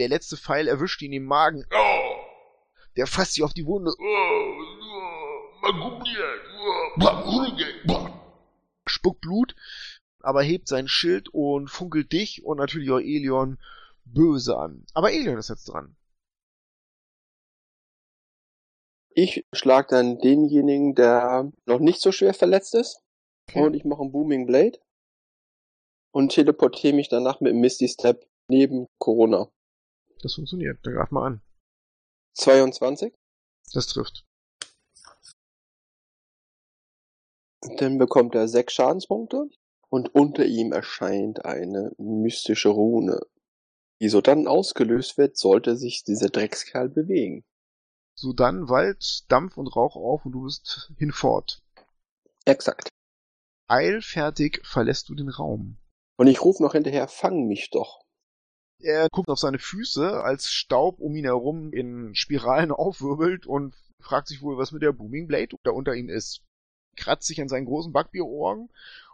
[0.00, 1.66] Der letzte Pfeil erwischt ihn im Magen.
[1.70, 2.16] Oh,
[2.96, 3.92] Der fasst sich auf die Wunde.
[8.86, 9.54] spuckt Blut,
[10.20, 13.58] aber hebt sein Schild und funkelt dich und natürlich auch Elion
[14.06, 14.86] böse an.
[14.94, 15.94] Aber Elion ist jetzt dran.
[19.10, 23.02] Ich schlag dann denjenigen, der noch nicht so schwer verletzt ist.
[23.50, 23.60] Okay.
[23.66, 24.78] Und ich mache einen Booming Blade.
[26.10, 29.50] Und teleportiere mich danach mit Misty Step neben Corona.
[30.22, 30.78] Das funktioniert.
[30.82, 31.42] Dann greif mal an.
[32.34, 33.14] 22.
[33.72, 34.24] Das trifft.
[37.78, 39.48] Dann bekommt er sechs Schadenspunkte.
[39.88, 43.20] Und unter ihm erscheint eine mystische Rune.
[44.00, 47.44] Die so dann ausgelöst wird, sollte sich dieser Dreckskerl bewegen.
[48.14, 51.62] So dann Wald, Dampf und Rauch auf und du bist hinfort.
[52.44, 52.88] Exakt.
[53.66, 55.78] Eilfertig verlässt du den Raum.
[56.16, 58.00] Und ich rufe noch hinterher, fang mich doch.
[58.82, 64.28] Er guckt auf seine Füße, als Staub um ihn herum in Spiralen aufwirbelt und fragt
[64.28, 66.42] sich wohl, was mit der Booming Blade da unter ihm ist.
[66.96, 68.70] Kratzt sich an seinen großen Backbierohren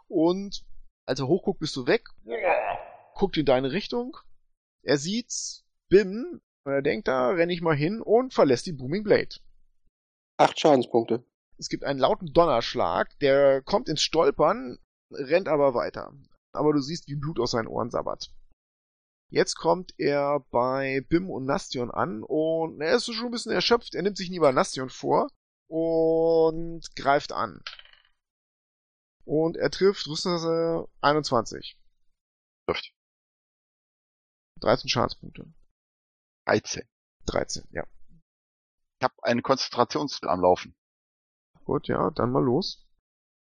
[0.07, 0.65] und
[1.05, 2.09] als er hochguckt, bist du weg.
[3.13, 4.17] Guckt in deine Richtung.
[4.83, 9.03] Er sieht's, Bim, und er denkt, da renne ich mal hin und verlässt die Booming
[9.03, 9.35] Blade.
[10.37, 11.23] Acht Schadenspunkte.
[11.57, 14.77] Es gibt einen lauten Donnerschlag, der kommt ins Stolpern,
[15.11, 16.13] rennt aber weiter.
[16.51, 18.31] Aber du siehst, wie Blut aus seinen Ohren sabbert.
[19.29, 23.93] Jetzt kommt er bei Bim und Nastion an und er ist schon ein bisschen erschöpft.
[23.93, 25.29] Er nimmt sich lieber Nastion vor
[25.67, 27.61] und greift an.
[29.25, 31.77] Und er trifft Rüstungsklasse 21.
[32.65, 32.93] Trifft.
[34.61, 35.53] 13 Schadenspunkte.
[36.45, 36.87] 13.
[37.25, 37.85] 13, ja.
[38.99, 40.75] Ich habe eine Konzentration am Laufen.
[41.65, 42.87] Gut, ja, dann mal los.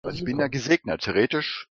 [0.01, 1.01] Also ich bin ja gesegnet.
[1.01, 1.69] Theoretisch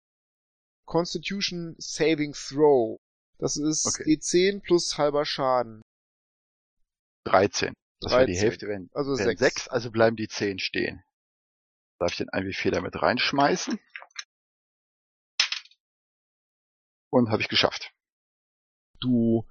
[0.85, 3.01] Constitution Saving Throw.
[3.39, 4.05] Das ist Okay.
[4.17, 5.83] D10 plus halber Schaden.
[7.25, 7.73] 13.
[8.01, 8.49] Das wäre die 13.
[8.49, 9.41] Hälfte, wenn, Also wenn sechs.
[9.41, 11.03] 6, also bleiben die 10 stehen.
[11.99, 13.79] Darf ich den 1W4 damit reinschmeißen?
[17.11, 17.93] Und habe ich geschafft.
[19.01, 19.47] Du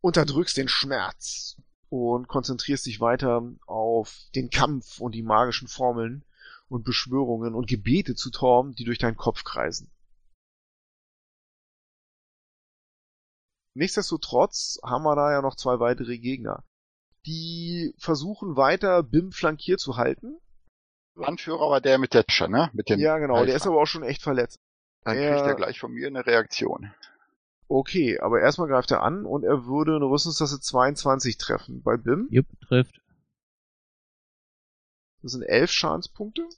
[0.00, 1.56] unterdrückst den Schmerz
[1.88, 6.24] und konzentrierst dich weiter auf den Kampf und die magischen Formeln
[6.68, 9.90] und Beschwörungen und Gebete zu Torm, die durch deinen Kopf kreisen.
[13.76, 16.64] Nichtsdestotrotz haben wir da ja noch zwei weitere Gegner.
[17.26, 20.38] Die versuchen weiter Bim flankiert zu halten.
[21.16, 22.70] Anführer war der mit der Tasche, ne?
[22.72, 23.70] Mit dem Ja, genau, der ist Helfer.
[23.70, 24.58] aber auch schon echt verletzt.
[25.04, 26.92] Dann er- kriegt er gleich von mir eine Reaktion.
[27.68, 32.28] Okay, aber erstmal greift er an und er würde eine Rüstungstasse 22 treffen bei Bim.
[32.30, 33.00] Jupp, trifft.
[35.22, 36.48] Das sind 11 Schadenspunkte.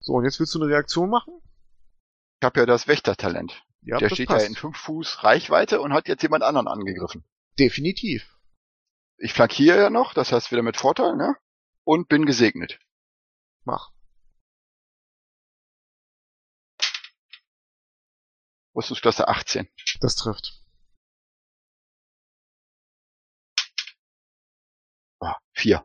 [0.00, 1.34] So, und jetzt willst du eine Reaktion machen?
[2.40, 3.62] Ich habe ja das Wächtertalent.
[3.82, 4.42] Ja, der steht passt.
[4.42, 7.24] ja in 5 Fuß Reichweite und hat jetzt jemand anderen angegriffen.
[7.58, 8.38] Definitiv.
[9.16, 11.36] Ich flankiere ja noch, das heißt wieder mit Vorteil, ne?
[11.84, 12.78] Und bin gesegnet.
[13.64, 13.90] Mach.
[18.74, 19.68] Rüstungsklasse 18.
[20.00, 20.62] Das trifft.
[25.20, 25.84] Ah, 4.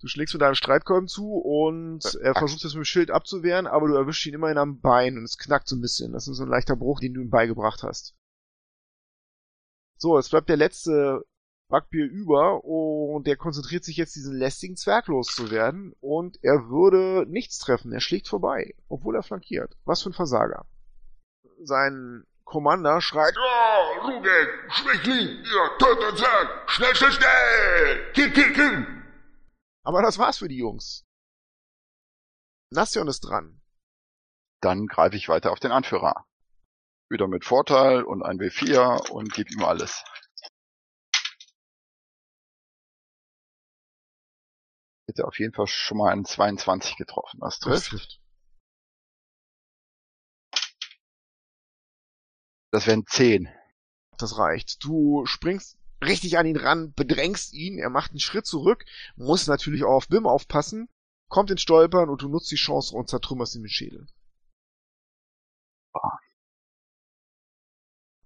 [0.00, 3.66] Du schlägst mit deinem Streitkolben zu und Äh, er versucht es mit dem Schild abzuwehren,
[3.66, 6.12] aber du erwischst ihn immerhin am Bein und es knackt so ein bisschen.
[6.12, 8.14] Das ist so ein leichter Bruch, den du ihm beigebracht hast.
[9.96, 11.24] So, jetzt bleibt der letzte
[11.68, 17.58] Backbier über und der konzentriert sich jetzt, diesen lästigen Zwerg loszuwerden und er würde nichts
[17.58, 17.92] treffen.
[17.92, 19.76] Er schlägt vorbei, obwohl er flankiert.
[19.84, 20.64] Was für ein Versager.
[21.64, 28.86] Sein Commander schreit, Ja, Rugek, Schwächling, ihr tötet Zwerg, schnell, schnell, schnell, kill, kill, kill.
[29.82, 31.04] Aber das war's für die Jungs.
[32.70, 33.62] Nastion ist dran.
[34.60, 36.26] Dann greife ich weiter auf den Anführer.
[37.10, 40.04] Wieder mit Vorteil und ein W4 und gebe ihm alles.
[45.06, 47.40] Hätte auf jeden Fall schon mal einen 22 getroffen.
[47.40, 48.20] Das trifft.
[52.70, 53.48] Das wären 10.
[54.18, 54.84] Das reicht.
[54.84, 58.84] Du springst richtig an ihn ran, bedrängst ihn, er macht einen Schritt zurück,
[59.16, 60.88] muss natürlich auch auf Bim aufpassen,
[61.28, 64.06] kommt ins Stolpern und du nutzt die Chance und zertrümmerst ihm den Schädel.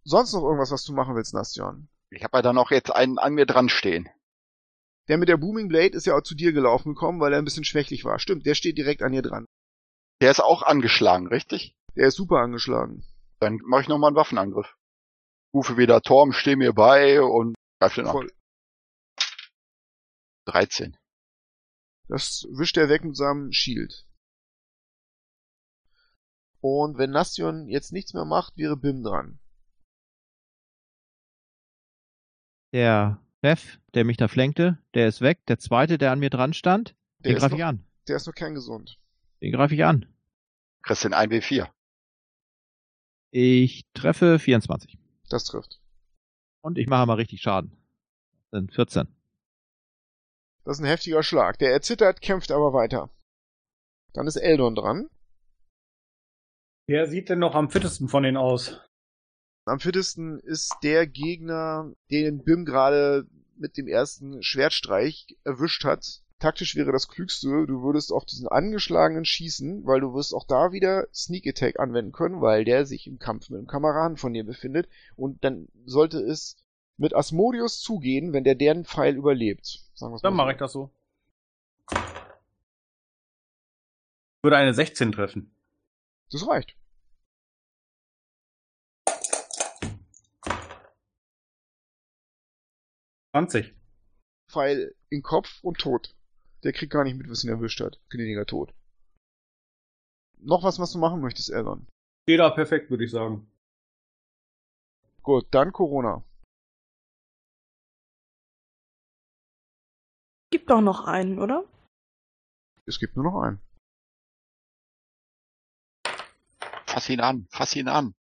[0.05, 1.89] Sonst noch irgendwas, was du machen willst, Nastion?
[2.11, 4.09] Ich habe ja dann noch jetzt einen an mir dran stehen.
[5.09, 7.45] Der mit der Booming Blade ist ja auch zu dir gelaufen gekommen, weil er ein
[7.45, 8.19] bisschen schwächlich war.
[8.19, 9.47] Stimmt, der steht direkt an dir dran.
[10.21, 11.75] Der ist auch angeschlagen, richtig?
[11.97, 13.05] Der ist super angeschlagen.
[13.41, 14.77] Dann mache ich nochmal einen Waffenangriff.
[15.55, 18.13] Rufe wieder Torm, steh mir bei und greife den ab.
[18.13, 18.33] Voll.
[20.47, 20.97] 13.
[22.09, 24.07] Das wischt er weg mit seinem Shield.
[26.61, 29.41] Und wenn Nastion jetzt nichts mehr macht, wäre Bim dran.
[32.73, 35.45] Der Chef, der mich da flankte, der ist weg.
[35.47, 37.85] Der zweite, der an mir dran stand, Der den greife ich an.
[38.07, 39.01] Der ist noch kein gesund.
[39.41, 40.07] Den greife ich an.
[40.87, 41.69] Den 1W4.
[43.31, 44.99] Ich treffe 24.
[45.29, 45.82] Das trifft.
[46.63, 47.77] Und ich mache mal richtig Schaden.
[48.51, 49.09] Das sind 14.
[50.65, 51.59] Das ist ein heftiger Schlag.
[51.59, 53.11] Der erzittert, kämpft aber weiter.
[54.13, 55.09] Dann ist Eldon dran.
[56.87, 58.81] Wer sieht denn noch am fittesten von denen aus?
[59.65, 66.23] Am fittesten ist der Gegner, den Bim gerade mit dem ersten Schwertstreich erwischt hat.
[66.43, 70.73] Taktisch wäre das klügste, du würdest auf diesen angeschlagenen schießen, weil du wirst auch da
[70.73, 74.43] wieder Sneak Attack anwenden können, weil der sich im Kampf mit einem Kameraden von dir
[74.43, 74.89] befindet.
[75.15, 76.57] Und dann sollte es
[76.97, 79.85] mit Asmodeus zugehen, wenn der deren Pfeil überlebt.
[80.01, 80.91] Dann mache ich das so.
[84.43, 85.55] Würde eine 16 treffen.
[86.33, 86.77] Das reicht.
[93.31, 93.77] Zwanzig.
[94.49, 96.17] Pfeil in Kopf und tot.
[96.65, 98.01] Der kriegt gar nicht mit, was ihn erwischt hat.
[98.09, 98.73] Gnädiger Tod.
[100.39, 101.87] Noch was, was du machen möchtest, Eldon?
[102.29, 103.51] Jeder perfekt, würde ich sagen.
[105.23, 106.25] Gut, dann Corona.
[110.51, 111.65] Gibt doch noch einen, oder?
[112.87, 113.61] Es gibt nur noch einen.
[116.87, 118.15] Fass ihn an, fass ihn an.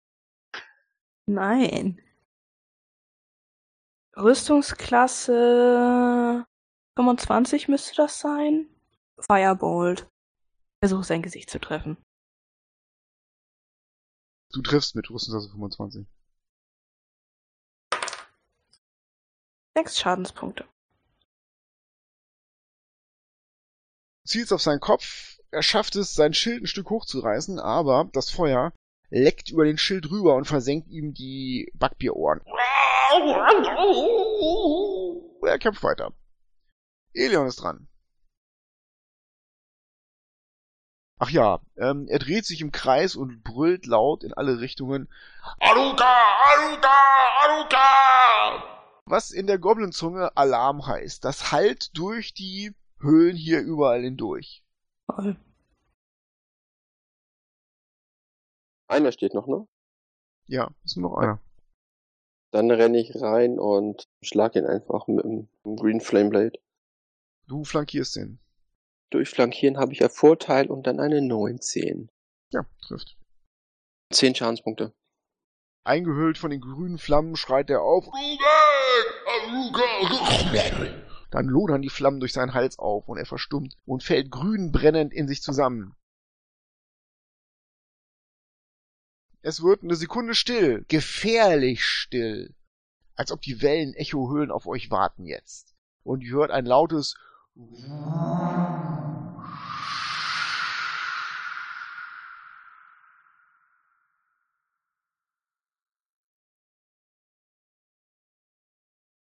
[1.26, 2.00] Nein.
[4.16, 5.32] Rüstungsklasse
[7.00, 8.68] 25 müsste das sein.
[9.18, 10.06] Firebolt.
[10.82, 11.96] Versuche sein Gesicht zu treffen.
[14.52, 16.06] Du triffst mit Rüstungsklasse 25.
[19.74, 20.68] Sechs Schadenspunkte.
[24.26, 25.38] zielst auf seinen Kopf.
[25.50, 28.72] Er schafft es, sein Schild ein Stück hochzureißen, aber das Feuer
[29.08, 32.42] leckt über den Schild rüber und versenkt ihm die Backbierohren.
[35.42, 36.12] Er kämpft weiter.
[37.14, 37.88] Elion ist dran.
[41.22, 45.06] Ach ja, ähm, er dreht sich im Kreis und brüllt laut in alle Richtungen.
[45.58, 46.88] Aruka, Aruka,
[47.42, 49.00] Aruka!
[49.04, 51.22] Was in der Goblin-Zunge Alarm heißt.
[51.22, 54.62] Das hallt durch die Höhlen hier überall hindurch.
[55.08, 55.36] Toll.
[58.88, 59.66] Einer steht noch, ne?
[60.46, 61.38] Ja, ist nur noch einer.
[62.50, 66.58] Dann renne ich rein und schlag ihn einfach mit dem Green Flame Blade.
[67.50, 68.38] Du flankierst den.
[69.10, 72.08] Durch Flankieren habe ich ja Vorteil und dann eine 19.
[72.52, 73.16] Ja, trifft.
[74.12, 74.94] 10 Schadenspunkte.
[75.82, 78.06] Eingehüllt von den grünen Flammen schreit er auf.
[81.32, 85.12] Dann lodern die Flammen durch seinen Hals auf und er verstummt und fällt grün brennend
[85.12, 85.96] in sich zusammen.
[89.42, 92.54] Es wird eine Sekunde still, gefährlich still,
[93.16, 95.74] als ob die Wellen Echohöhlen auf euch warten jetzt.
[96.04, 97.16] Und ihr hört ein lautes
[97.62, 97.86] Ich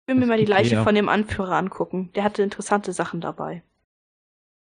[0.07, 2.11] will mir mal die Leiche von dem Anführer angucken.
[2.13, 3.63] Der hatte interessante Sachen dabei.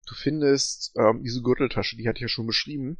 [0.06, 2.96] Du findest ähm, diese Gürteltasche, die hatte ich ja schon beschrieben.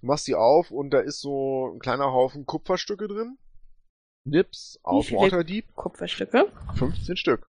[0.00, 3.36] Du machst sie auf und da ist so ein kleiner Haufen Kupferstücke drin.
[4.24, 5.22] Nips aus viele?
[5.22, 6.52] Waterdeep, Kupferstücke.
[6.76, 7.46] 15 Stück.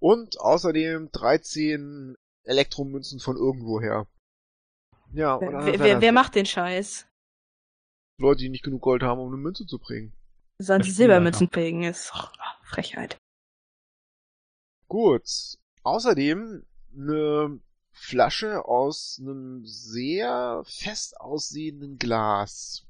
[0.00, 4.06] Und außerdem 13 Elektromünzen von irgendwoher.
[5.12, 7.06] Ja, Wer, wer, wer, er wer macht den Scheiß?
[8.18, 10.12] Leute, die nicht genug Gold haben, um eine Münze zu prägen.
[10.58, 11.82] Sollen sie Silbermünzen prägen?
[11.82, 12.28] Ist oh,
[12.64, 13.18] Frechheit.
[14.88, 15.58] Gut.
[15.82, 17.60] Außerdem eine
[17.92, 22.86] Flasche aus einem sehr fest aussehenden Glas.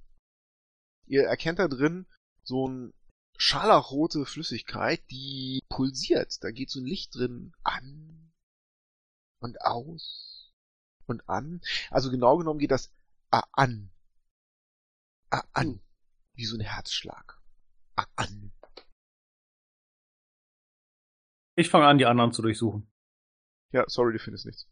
[1.07, 2.07] Ihr erkennt da drin
[2.43, 2.93] so ein
[3.41, 6.45] scharlachrote Flüssigkeit, die pulsiert.
[6.45, 8.33] Da geht so ein Licht drin an
[9.41, 10.53] und aus
[11.07, 11.63] und an.
[11.91, 12.93] Also genau genommen geht das
[13.31, 13.91] ah, an.
[15.31, 15.81] Ah, an.
[16.35, 17.41] Wie so ein Herzschlag.
[17.97, 18.53] Ah, an.
[21.57, 22.91] Ich fange an, die anderen zu durchsuchen.
[23.73, 24.69] Ja, sorry, du findest nichts.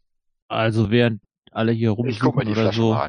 [0.47, 3.07] Also während alle hier rumsuchen die oder Flasche so,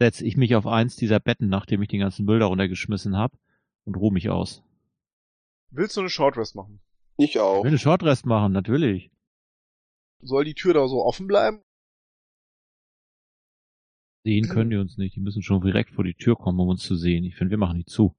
[0.00, 3.38] setze ich mich auf eins dieser Betten, nachdem ich den ganzen Müll da runtergeschmissen habe
[3.84, 4.64] und ruhe mich aus.
[5.70, 6.80] Willst du eine Shortrest machen?
[7.16, 7.58] Ich auch.
[7.58, 9.10] Ich will eine Shortrest machen, natürlich.
[10.22, 11.62] Soll die Tür da so offen bleiben?
[14.24, 15.16] Sehen können die uns nicht.
[15.16, 17.24] Die müssen schon direkt vor die Tür kommen, um uns zu sehen.
[17.24, 18.14] Ich finde, wir machen die zu.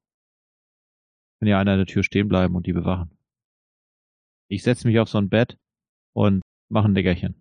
[1.39, 3.16] Wenn ja einer an der Tür stehen bleiben und die bewachen.
[4.47, 5.58] Ich setze mich auf so ein Bett
[6.14, 7.36] und mache ein Leckerchen.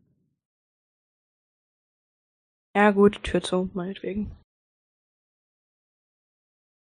[2.76, 4.36] Ja gut, Tür zu, meinetwegen.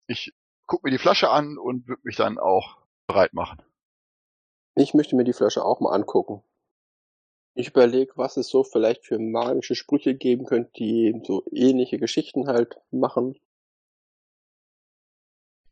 [0.07, 0.31] Ich
[0.67, 3.61] guck mir die Flasche an und würde mich dann auch bereit machen.
[4.75, 6.43] Ich möchte mir die Flasche auch mal angucken.
[7.55, 12.47] Ich überlege, was es so vielleicht für magische Sprüche geben könnte, die so ähnliche Geschichten
[12.47, 13.39] halt machen.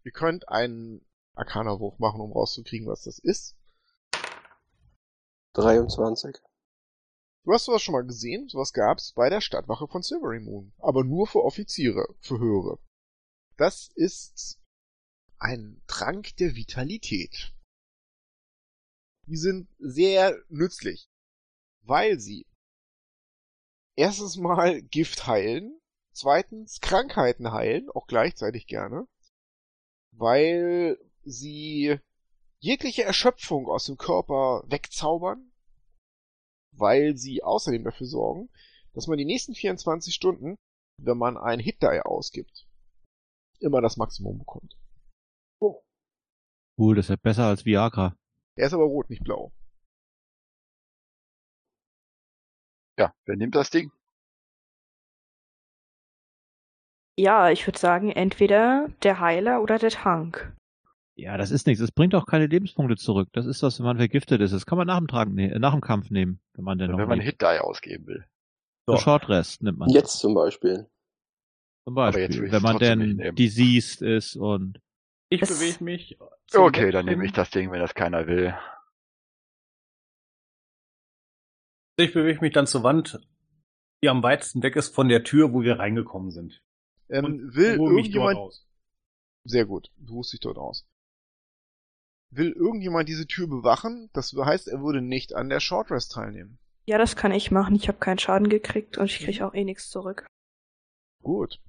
[0.04, 3.56] Ihr könnt einen Arcana-Wurf machen, um rauszukriegen, was das ist.
[5.54, 6.38] 23.
[7.44, 10.74] Du hast sowas schon mal gesehen, sowas gab's bei der Stadtwache von Silvery Moon.
[10.78, 12.78] Aber nur für Offiziere, für Höhere.
[13.58, 14.61] Das ist
[15.42, 17.52] ein Trank der Vitalität.
[19.26, 21.10] Die sind sehr nützlich,
[21.82, 22.46] weil sie
[23.96, 25.80] erstens mal Gift heilen,
[26.12, 29.08] zweitens Krankheiten heilen, auch gleichzeitig gerne,
[30.12, 31.98] weil sie
[32.60, 35.52] jegliche Erschöpfung aus dem Körper wegzaubern,
[36.72, 38.50] weil sie außerdem dafür sorgen,
[38.94, 40.56] dass man die nächsten 24 Stunden,
[40.98, 42.68] wenn man ein Hit-Die ausgibt,
[43.60, 44.78] immer das Maximum bekommt.
[46.78, 48.16] Cool, das ist ja besser als Viagra.
[48.56, 49.52] Er ist aber rot, nicht blau.
[52.98, 53.92] Ja, wer nimmt das Ding?
[57.18, 60.56] Ja, ich würde sagen, entweder der Heiler oder der Tank.
[61.16, 61.84] Ja, das ist nichts.
[61.84, 63.30] Es bringt auch keine Lebenspunkte zurück.
[63.34, 64.54] Das ist das, wenn man vergiftet ist.
[64.54, 66.98] Das kann man nach dem, Tragen, ne nach dem Kampf nehmen, wenn man denn noch
[66.98, 67.42] wenn man lebt.
[67.42, 68.26] Hit-Die ausgeben will.
[68.88, 68.98] So.
[68.98, 69.90] Short Rest nimmt man.
[69.90, 70.90] Jetzt zum Beispiel.
[71.84, 74.80] Zum Beispiel, wenn man denn diseased ist und
[75.32, 76.18] Ich bewege mich.
[76.54, 78.54] Okay, dann nehme ich das Ding, wenn das keiner will.
[81.96, 83.18] Ich bewege mich dann zur Wand,
[84.04, 86.62] die am weitesten weg ist von der Tür, wo wir reingekommen sind.
[87.10, 88.68] Ähm, Und will ruhe mich dort irgendjemand, aus.
[89.46, 90.86] sehr gut, du ruhst dich dort aus.
[92.32, 94.10] Will irgendjemand diese Tür bewachen?
[94.14, 96.60] Das heißt, er würde nicht an der Short Rest teilnehmen.
[96.86, 97.76] Ja, das kann ich machen.
[97.76, 100.26] Ich habe keinen Schaden gekriegt und ich kriege auch eh nichts zurück.
[101.22, 101.62] Gut.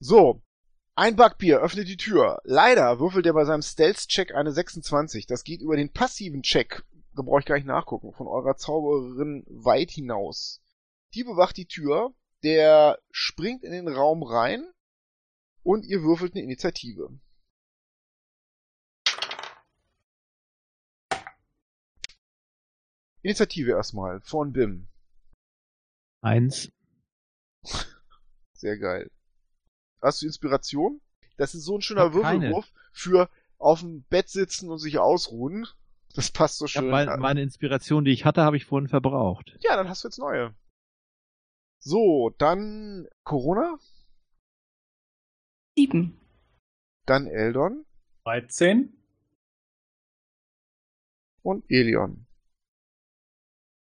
[0.00, 0.42] So.
[0.94, 2.40] Ein Bugbier öffnet die Tür.
[2.44, 5.26] Leider würfelt er bei seinem Stealth-Check eine 26.
[5.26, 6.84] Das geht über den passiven Check,
[7.14, 10.60] da brauche ich gar nicht nachgucken, von eurer Zauberin weit hinaus.
[11.14, 14.64] Die bewacht die Tür, der springt in den Raum rein
[15.62, 17.10] und ihr würfelt eine Initiative.
[23.22, 24.88] Initiative erstmal von Bim.
[26.22, 26.70] eins.
[28.54, 29.10] Sehr geil.
[30.02, 31.00] Hast du Inspiration?
[31.36, 32.12] Das ist so ein schöner.
[32.12, 35.66] Würfelwurf für auf dem Bett sitzen und sich ausruhen.
[36.14, 36.88] Das passt so schön.
[36.90, 39.56] mein, meine Inspiration, die ich hatte, habe ich vorhin verbraucht.
[39.60, 40.54] ja, dann hast du jetzt neue.
[41.78, 43.78] So, dann Corona,
[45.76, 46.20] Sieben.
[47.06, 47.86] dann Eldon
[48.24, 48.92] 13.
[51.42, 52.26] und Elion.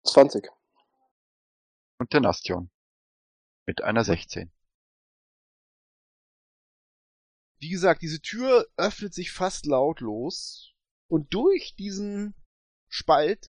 [0.05, 0.51] 20.
[1.99, 2.71] Und der Nastion.
[3.67, 4.51] Mit einer 16.
[7.61, 10.73] Wie gesagt, diese Tür öffnet sich fast lautlos
[11.11, 12.35] und durch diesen
[12.89, 13.47] Spalt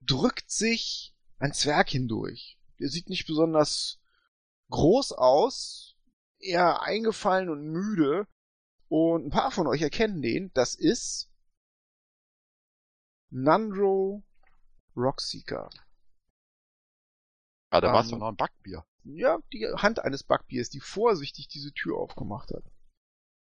[0.00, 2.58] drückt sich ein Zwerg hindurch.
[2.78, 4.00] Der sieht nicht besonders
[4.70, 5.96] groß aus,
[6.38, 8.26] eher eingefallen und müde
[8.88, 10.50] und ein paar von euch erkennen den.
[10.54, 11.30] Das ist
[13.30, 14.22] Nandro
[14.96, 15.70] Rockseeker.
[17.70, 18.84] Ah, da war es Ähm, doch noch ein Backbier.
[19.04, 22.64] ja, die Hand eines Backbiers, die vorsichtig diese Tür aufgemacht hat.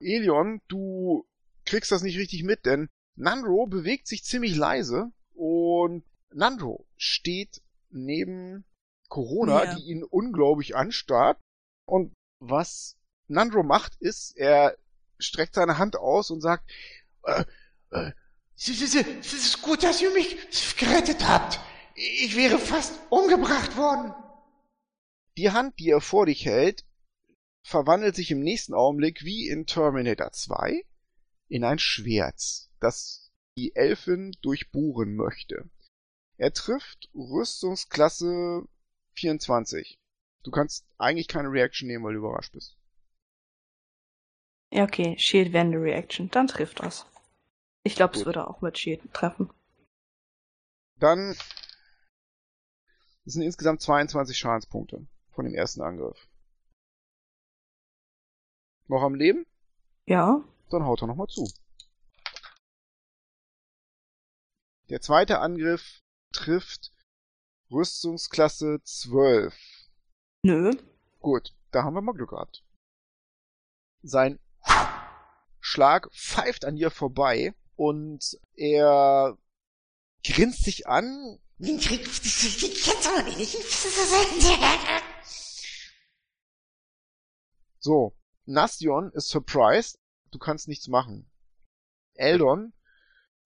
[0.01, 1.27] Elion, du
[1.65, 8.65] kriegst das nicht richtig mit, denn Nandro bewegt sich ziemlich leise und Nandro steht neben
[9.09, 9.75] Corona, Ja.
[9.75, 11.39] die ihn unglaublich anstarrt.
[11.87, 12.97] Und was
[13.27, 14.77] Nandro macht, ist, er
[15.19, 16.71] streckt seine Hand aus und sagt,
[17.25, 17.45] äh,
[17.91, 18.13] äh,
[18.57, 20.37] es ist, es ist gut, dass ihr mich
[20.77, 21.59] gerettet habt.
[21.95, 24.15] Ich wäre fast umgebracht worden.
[25.37, 26.85] Die Hand, die er vor dich hält,
[27.71, 30.85] verwandelt sich im nächsten Augenblick wie in Terminator 2
[31.49, 35.71] in ein Schwert, das die Elfin durchbohren möchte.
[36.37, 38.67] Er trifft Rüstungsklasse
[39.15, 39.99] 24.
[40.43, 42.77] Du kannst eigentlich keine Reaction nehmen, weil du überrascht bist.
[44.73, 45.17] Ja, okay.
[45.19, 46.31] Shield Wende Reaction.
[46.31, 47.07] Dann trifft das.
[47.85, 49.51] Ich glaube, es würde auch mit Shield treffen.
[50.99, 51.37] Dann
[53.25, 56.30] das sind insgesamt 22 Schadenspunkte von dem ersten Angriff.
[58.91, 59.47] Noch am Leben?
[60.07, 60.43] Ja.
[60.71, 61.49] Dann haut er nochmal zu.
[64.89, 66.93] Der zweite Angriff trifft
[67.71, 69.55] Rüstungsklasse 12.
[70.43, 70.73] Nö.
[71.21, 72.65] Gut, da haben wir mal Glück gehabt.
[74.03, 74.41] Sein
[75.61, 79.39] Schlag pfeift an dir vorbei und er
[80.25, 81.39] grinst dich an.
[87.79, 88.17] So,
[88.51, 90.01] Nastion ist surprised.
[90.33, 91.31] Du kannst nichts machen.
[92.15, 92.73] Eldon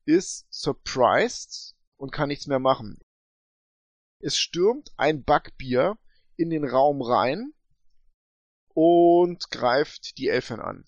[0.06, 3.00] ist surprised und kann nichts mehr machen.
[4.20, 5.98] Es stürmt ein Backbier
[6.36, 7.52] in den Raum rein
[8.68, 10.84] und greift die Elfin an.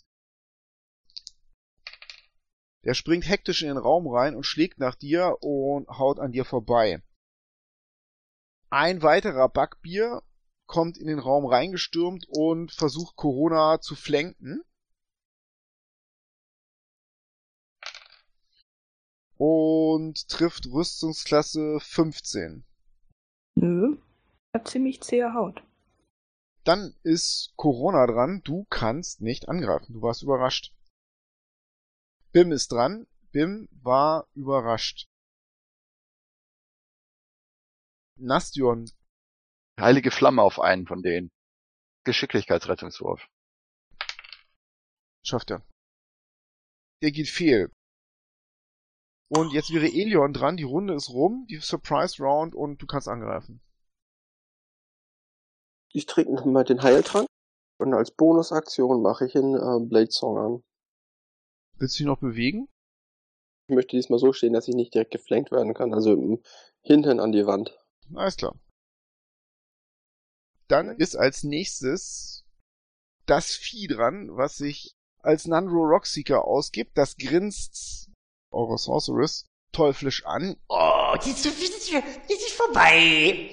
[2.84, 6.44] Der springt hektisch in den Raum rein und schlägt nach dir und haut an dir
[6.46, 7.02] vorbei.
[8.70, 10.22] Ein weiterer Backbier
[10.66, 14.62] kommt in den Raum reingestürmt und versucht Corona zu flanken.
[19.38, 22.64] Und trifft Rüstungsklasse 15.
[23.56, 23.96] Nö.
[24.54, 25.62] Hat ziemlich zähe Haut.
[26.64, 28.40] Dann ist Corona dran.
[28.44, 29.92] Du kannst nicht angreifen.
[29.92, 30.74] Du warst überrascht.
[32.32, 33.06] Bim ist dran.
[33.30, 35.06] Bim war überrascht.
[38.16, 38.90] Nastion.
[39.78, 41.30] Heilige Flamme auf einen von denen.
[42.04, 43.26] Geschicklichkeitsrettungswurf.
[45.22, 45.62] Schafft er.
[47.02, 47.70] Der geht fehl.
[49.28, 53.08] Und jetzt wäre Elion dran, die Runde ist rum, die Surprise Round und du kannst
[53.08, 53.60] angreifen.
[55.92, 57.26] Ich trinke nochmal den Heiltrank
[57.78, 60.64] und als Bonusaktion mache ich einen äh, Blade Song an.
[61.78, 62.68] Willst du dich noch bewegen?
[63.68, 66.42] Ich möchte diesmal so stehen, dass ich nicht direkt geflankt werden kann, also im
[66.82, 67.76] Hintern an die Wand.
[68.14, 68.54] Alles klar.
[70.68, 72.44] Dann ist als nächstes
[73.26, 76.96] das Vieh dran, was sich als Nandro Rockseeker ausgibt.
[76.96, 78.10] Das grinst
[78.50, 83.50] eure Sorceress teuflisch an Oh, die ist, die ist, vorbei.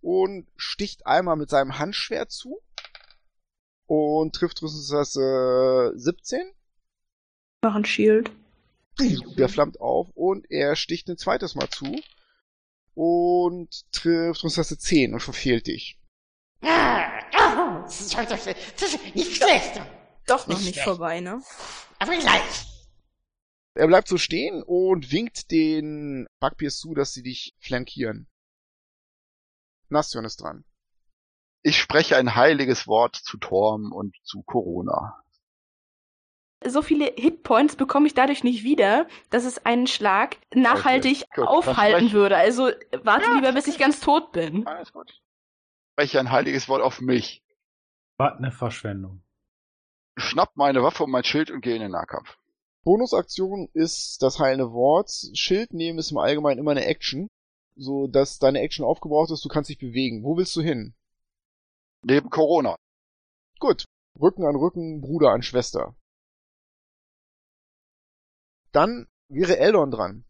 [0.00, 2.60] und sticht einmal mit seinem Handschwert zu
[3.86, 6.52] und trifft Rüstungsklasse 17.
[7.62, 8.30] Mach ein Shield.
[9.38, 11.98] Der flammt auf und er sticht ein zweites Mal zu
[12.94, 15.98] und trifft Rüstungsklasse 10 und verfehlt dich.
[19.14, 19.80] Nicht schlecht.
[20.26, 20.84] Doch noch Nicht nicht schlecht.
[20.88, 21.42] vorbei, ne?
[21.98, 22.66] Aber gleich.
[23.74, 28.28] Er bleibt so stehen und winkt den Bugbears zu, dass sie dich flankieren.
[29.88, 30.64] Nastion ist dran.
[31.62, 35.22] Ich spreche ein heiliges Wort zu Torm und zu Corona.
[36.64, 42.12] So viele Hitpoints bekomme ich dadurch nicht wieder, dass es einen Schlag nachhaltig gut, aufhalten
[42.12, 42.36] würde.
[42.36, 42.70] Also
[43.02, 44.66] warte Ja, lieber, bis ich ganz tot bin.
[44.66, 45.21] Alles gut.
[45.92, 47.42] Spreche ein heiliges Wort auf mich.
[48.16, 49.22] Was eine Verschwendung.
[50.16, 52.38] Schnapp meine Waffe und mein Schild und gehe in den Nahkampf.
[52.84, 55.10] Bonusaktion ist das heilende Wort.
[55.34, 57.28] Schild nehmen ist im Allgemeinen immer eine Action,
[57.76, 59.44] so dass deine Action aufgebraucht ist.
[59.44, 60.24] Du kannst dich bewegen.
[60.24, 60.94] Wo willst du hin?
[62.02, 62.76] Neben Corona.
[63.58, 63.84] Gut.
[64.20, 65.94] Rücken an Rücken, Bruder an Schwester.
[68.72, 70.24] Dann wäre Eldon dran.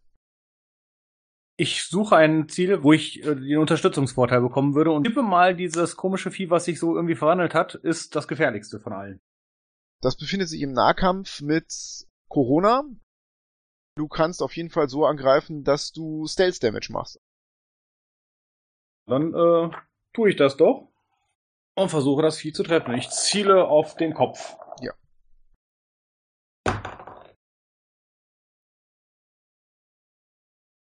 [1.55, 5.95] Ich suche ein Ziel, wo ich äh, den Unterstützungsvorteil bekommen würde und tippe mal, dieses
[5.95, 9.21] komische Vieh, was sich so irgendwie verwandelt hat, ist das gefährlichste von allen.
[10.01, 12.83] Das befindet sich im Nahkampf mit Corona.
[13.95, 17.19] Du kannst auf jeden Fall so angreifen, dass du Stealth Damage machst.
[19.05, 19.69] Dann äh,
[20.13, 20.89] tue ich das doch
[21.75, 22.93] und versuche das Vieh zu treffen.
[22.95, 24.57] Ich ziele auf den Kopf.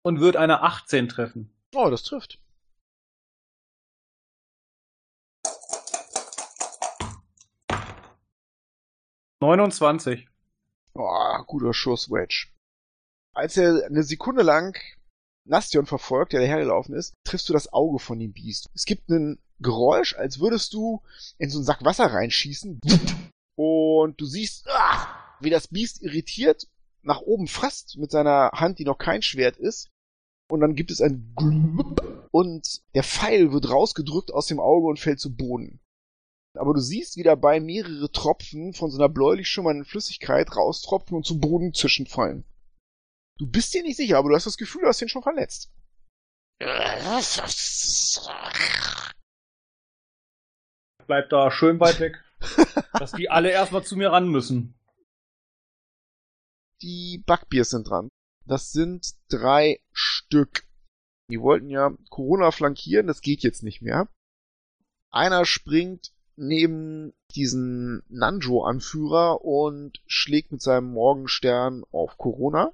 [0.05, 1.55] Und wird eine 18 treffen.
[1.75, 2.41] Oh, das trifft.
[9.41, 10.29] Neunundzwanzig.
[10.95, 12.49] Oh, guter Schuss, Wedge.
[13.35, 14.77] Als er eine Sekunde lang
[15.45, 18.71] Nastion verfolgt, der dahergelaufen ist, triffst du das Auge von dem Biest.
[18.75, 21.03] Es gibt ein Geräusch, als würdest du
[21.39, 22.81] in so einen Sack Wasser reinschießen.
[23.57, 26.69] Und du siehst, ah, wie das Biest irritiert
[27.03, 29.89] nach oben fasst mit seiner Hand, die noch kein Schwert ist.
[30.53, 35.01] Und dann gibt es ein Glüpp und der Pfeil wird rausgedrückt aus dem Auge und
[35.01, 35.81] fällt zu Boden.
[36.53, 41.25] Aber du siehst, wie dabei mehrere Tropfen von so einer bläulich schimmernden Flüssigkeit raustropfen und
[41.25, 42.45] zu Boden zwischenfallen.
[43.39, 45.73] Du bist dir nicht sicher, aber du hast das Gefühl, du hast ihn schon verletzt.
[51.07, 52.23] Bleibt da schön weit weg.
[52.93, 54.79] dass die alle erstmal zu mir ran müssen.
[56.83, 58.11] Die Bugbears sind dran.
[58.47, 60.65] Das sind drei Stück.
[61.31, 64.09] Die wollten ja Corona flankieren, das geht jetzt nicht mehr.
[65.11, 72.73] Einer springt neben diesen Nanjo-Anführer und schlägt mit seinem Morgenstern auf Corona.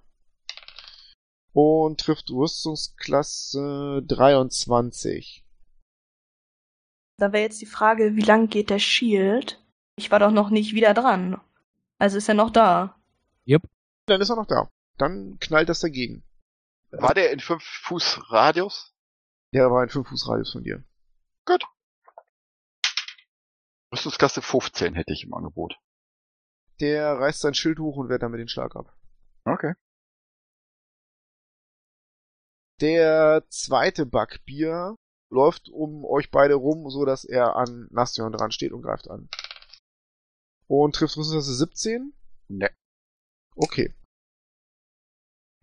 [1.53, 5.45] Und trifft Rüstungsklasse 23.
[7.17, 9.61] Da wäre jetzt die Frage, wie lang geht der Shield?
[9.97, 11.41] Ich war doch noch nicht wieder dran.
[11.99, 12.97] Also ist er noch da.
[14.07, 14.71] Dann ist er noch da.
[14.99, 16.25] Dann knallt das dagegen.
[16.91, 18.95] War der in 5 Fuß Radius?
[19.55, 20.85] Der war ein 5 Fuß Radius von dir.
[23.93, 25.79] Rüstungsklasse 15 hätte ich im Angebot.
[26.81, 28.95] Der reißt sein Schild hoch und wehrt damit den Schlag ab.
[29.45, 29.75] Okay.
[32.81, 34.95] Der zweite Backbier
[35.31, 39.29] läuft um euch beide rum, so dass er an Nastion dran steht und greift an.
[40.67, 42.13] Und trifft Rüstungsklasse 17?
[42.49, 42.71] Ne.
[43.57, 43.95] Okay.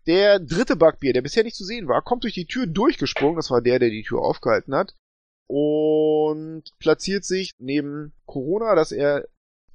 [0.06, 3.50] Der dritte Backbier, der bisher nicht zu sehen war, kommt durch die Tür durchgesprungen, das
[3.50, 4.94] war der, der die Tür aufgehalten hat,
[5.48, 9.26] und platziert sich neben Corona, dass er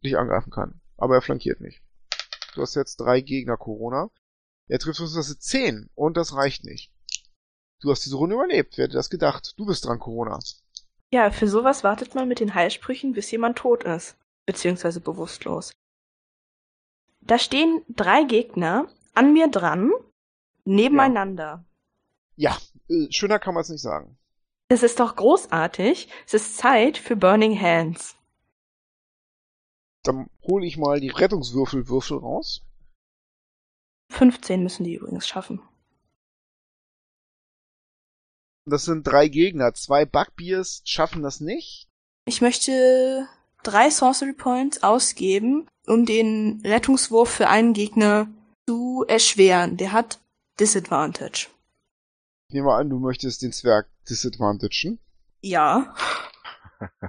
[0.03, 0.81] dich angreifen kann.
[0.97, 1.81] Aber er flankiert nicht.
[2.55, 4.09] Du hast jetzt drei Gegner Corona.
[4.67, 6.91] Er trifft Rüstungsklasse 10 und das reicht nicht.
[7.81, 9.53] Du hast diese Runde überlebt, wer hätte das gedacht?
[9.57, 10.39] Du bist dran, Corona.
[11.13, 14.15] Ja, für sowas wartet man mit den Heilsprüchen, bis jemand tot ist.
[14.45, 15.71] Beziehungsweise bewusstlos.
[17.21, 19.91] Da stehen drei Gegner an mir dran,
[20.65, 21.65] nebeneinander.
[22.35, 22.57] Ja,
[22.89, 24.17] äh, schöner kann man es nicht sagen.
[24.69, 26.07] Das ist doch großartig.
[26.25, 28.15] Es ist Zeit für Burning Hands.
[30.03, 32.61] Dann hole ich mal die Rettungswürfelwürfel raus.
[34.11, 35.61] 15 müssen die übrigens schaffen.
[38.65, 39.73] Das sind drei Gegner.
[39.73, 41.89] Zwei Bugbears schaffen das nicht.
[42.25, 43.27] Ich möchte
[43.63, 48.29] drei Sorcery Points ausgeben, um den Rettungswurf für einen Gegner
[48.67, 49.75] zu erschweren.
[49.75, 50.20] Der hat
[50.61, 51.49] Disadvantage.
[52.47, 54.99] Ich nehme an, du möchtest den Zwerg disadvantagen.
[55.41, 55.95] Ja.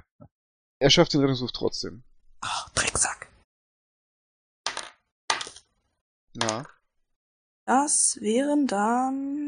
[0.79, 2.03] Er schafft den Rettungswurf trotzdem.
[2.41, 3.29] Ach, Drecksack.
[6.33, 6.65] Ja.
[7.65, 9.39] Das wären dann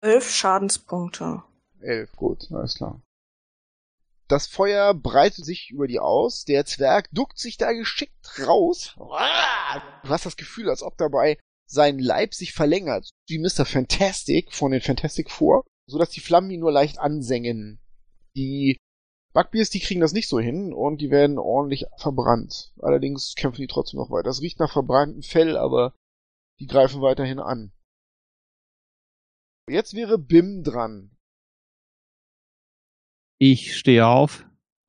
[0.00, 1.42] elf Schadenspunkte.
[1.80, 3.00] Elf, gut, alles klar.
[4.30, 6.44] Das Feuer breitet sich über die aus.
[6.44, 8.94] Der Zwerg duckt sich da geschickt raus.
[8.96, 13.64] Du hast das Gefühl, als ob dabei sein Leib sich verlängert, wie Mr.
[13.64, 17.80] Fantastic von den Fantastic Four, so dass die Flammen ihn nur leicht ansengen.
[18.36, 18.76] Die
[19.32, 22.72] Bugbears, die kriegen das nicht so hin und die werden ordentlich verbrannt.
[22.78, 24.28] Allerdings kämpfen die trotzdem noch weiter.
[24.28, 25.92] Das riecht nach verbranntem Fell, aber
[26.60, 27.72] die greifen weiterhin an.
[29.68, 31.16] Jetzt wäre Bim dran.
[33.42, 34.44] Ich stehe auf,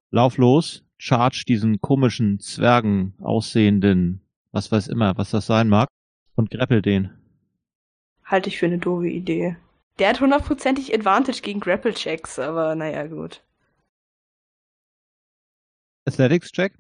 [0.10, 4.22] lauf los, charge diesen komischen Zwergen aussehenden,
[4.52, 5.88] was weiß immer, was das sein mag,
[6.36, 7.18] und greppel den.
[8.26, 9.56] Halte ich für eine doofe Idee.
[10.00, 13.42] Der hat hundertprozentig Advantage gegen Grapple-Checks, aber naja, gut.
[16.06, 16.78] Athletics Check,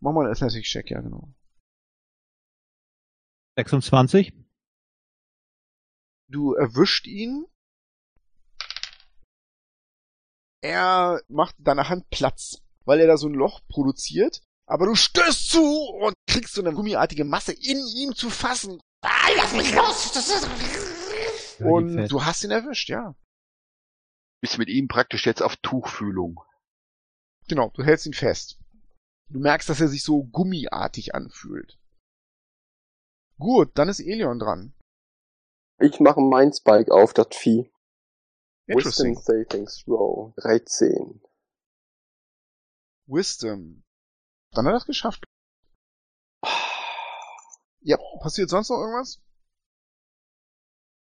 [0.00, 1.32] Mach mal einen Athletic-Check, ja genau.
[3.56, 4.34] 26.
[6.28, 7.46] Du erwischt ihn.
[10.64, 14.42] Er macht deiner Hand Platz, weil er da so ein Loch produziert.
[14.66, 18.80] Aber du stößt zu und kriegst so eine gummiartige Masse in ihm zu fassen.
[19.02, 20.12] Ah, lass mich los!
[20.12, 21.60] Das ist...
[21.60, 23.14] Und du hast ihn erwischt, ja.
[24.40, 26.40] Bist mit ihm praktisch jetzt auf Tuchfühlung.
[27.46, 28.58] Genau, du hältst ihn fest.
[29.28, 31.78] Du merkst, dass er sich so gummiartig anfühlt.
[33.38, 34.74] Gut, dann ist Elion dran.
[35.78, 37.70] Ich mache mein Spike auf das Vieh.
[38.66, 39.14] Wisdom.
[39.14, 40.32] Saving Throw.
[40.36, 41.20] 13.
[43.06, 43.84] Wisdom.
[44.52, 45.24] Dann hat er das geschafft.
[47.86, 49.20] Ja, passiert sonst noch irgendwas?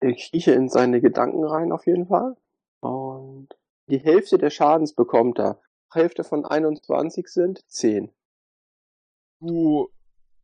[0.00, 2.36] Ich rieche in seine Gedanken rein auf jeden Fall.
[2.80, 3.50] Und
[3.88, 5.62] die Hälfte der Schadens bekommt er.
[5.92, 8.12] Hälfte von 21 sind 10.
[9.38, 9.88] Du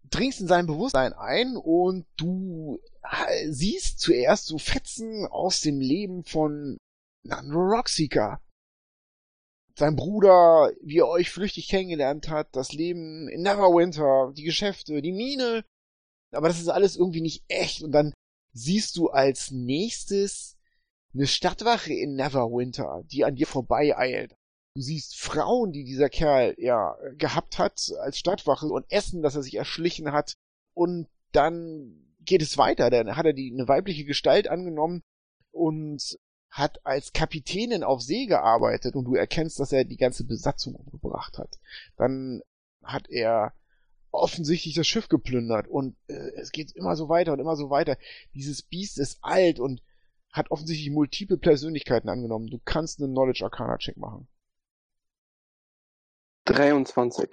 [0.05, 6.23] dringst in sein Bewusstsein ein und du äh, siehst zuerst so Fetzen aus dem Leben
[6.23, 6.79] von
[7.23, 8.41] Nando Rockseeker.
[9.77, 15.13] Sein Bruder, wie er euch flüchtig kennengelernt hat, das Leben in Neverwinter, die Geschäfte, die
[15.13, 15.65] Mine.
[16.33, 17.83] Aber das ist alles irgendwie nicht echt.
[17.83, 18.13] Und dann
[18.53, 20.57] siehst du als nächstes
[21.15, 24.35] eine Stadtwache in Neverwinter, die an dir vorbeieilt.
[24.77, 29.43] Du siehst Frauen, die dieser Kerl ja gehabt hat als Stadtwache und Essen, das er
[29.43, 30.35] sich erschlichen hat.
[30.75, 32.91] Und dann geht es weiter.
[32.91, 35.03] Dann hat er die eine weibliche Gestalt angenommen
[35.51, 36.19] und
[36.51, 41.39] hat als Kapitänin auf See gearbeitet und du erkennst, dass er die ganze Besatzung umgebracht
[41.39, 41.59] hat.
[41.97, 42.43] Dann
[42.83, 43.55] hat er
[44.11, 47.97] offensichtlich das Schiff geplündert und äh, es geht immer so weiter und immer so weiter.
[48.35, 49.83] Dieses Biest ist alt und
[50.33, 52.49] hat offensichtlich multiple Persönlichkeiten angenommen.
[52.49, 54.29] Du kannst einen Knowledge Arcana Check machen.
[56.47, 57.31] 23.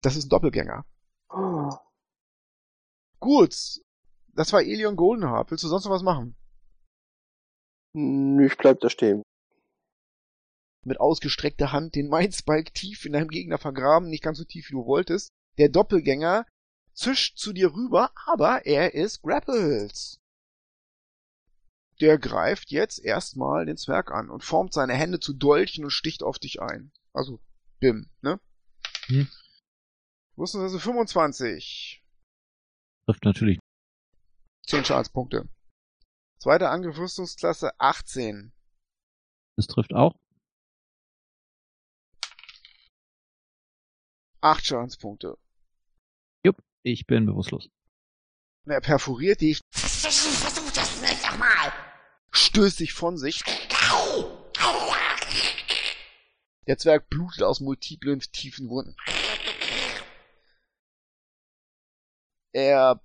[0.00, 0.86] Das ist ein Doppelgänger.
[1.30, 1.70] Oh.
[3.20, 3.54] Gut.
[4.34, 5.50] Das war Elion Goldenheart.
[5.50, 6.36] Willst du sonst noch was machen?
[7.98, 9.22] Nö, ich bleib da stehen.
[10.84, 14.74] Mit ausgestreckter Hand den Mindspike tief in deinem Gegner vergraben, nicht ganz so tief wie
[14.74, 15.30] du wolltest.
[15.56, 16.44] Der Doppelgänger
[16.92, 20.20] zischt zu dir rüber, aber er ist grappled.
[22.02, 26.22] Der greift jetzt erstmal den Zwerg an und formt seine Hände zu Dolchen und sticht
[26.22, 26.92] auf dich ein.
[27.14, 27.40] Also,
[27.80, 28.38] Bim, ne?
[29.06, 29.26] Hm.
[30.34, 32.04] Wussten Sie, 25.
[33.06, 33.58] Trifft natürlich.
[34.66, 35.48] 10 Schadenspunkte.
[36.38, 38.52] Zweiter Angriff Rüstungsklasse 18.
[39.56, 40.14] Das trifft auch.
[44.42, 45.38] 8 Schadenspunkte.
[46.44, 47.68] Jupp, ich bin bewusstlos.
[48.66, 51.72] Er perforiert dich, Versuch das nicht nochmal!
[52.30, 53.42] stößt dich von sich.
[56.66, 58.96] Der Zwerg blutet aus multiplen tiefen Wunden.
[62.52, 63.00] Er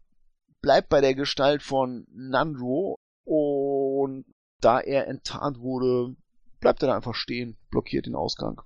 [0.61, 2.99] bleibt bei der Gestalt von Nandro
[3.33, 4.25] und
[4.59, 6.17] da er enttarnt wurde,
[6.59, 8.61] bleibt er da einfach stehen, blockiert den Ausgang.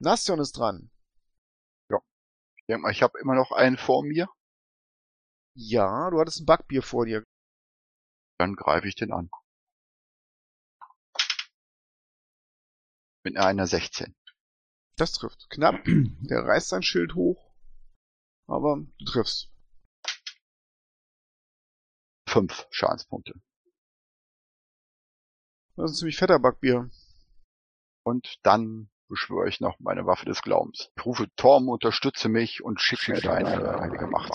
[0.00, 0.90] Nastion ist dran.
[1.88, 2.00] Ja.
[2.56, 4.28] Ich denke mal, ich habe immer noch einen vor mir.
[5.54, 7.22] Ja, du hattest ein Backbier vor dir.
[8.38, 9.30] Dann greife ich den an.
[13.22, 14.16] Mit einer 16.
[14.96, 15.48] Das trifft.
[15.48, 15.84] Knapp.
[15.86, 17.54] Der reißt sein Schild hoch.
[18.48, 19.48] Aber du triffst.
[22.28, 23.40] Fünf Schadenspunkte.
[25.76, 26.90] Das ist ein ziemlich fetter Backbier.
[28.02, 30.90] Und dann beschwöre ich noch meine Waffe des Glaubens.
[30.96, 34.32] Ich rufe Torm, unterstütze mich und schicke mir deine heilige Macht.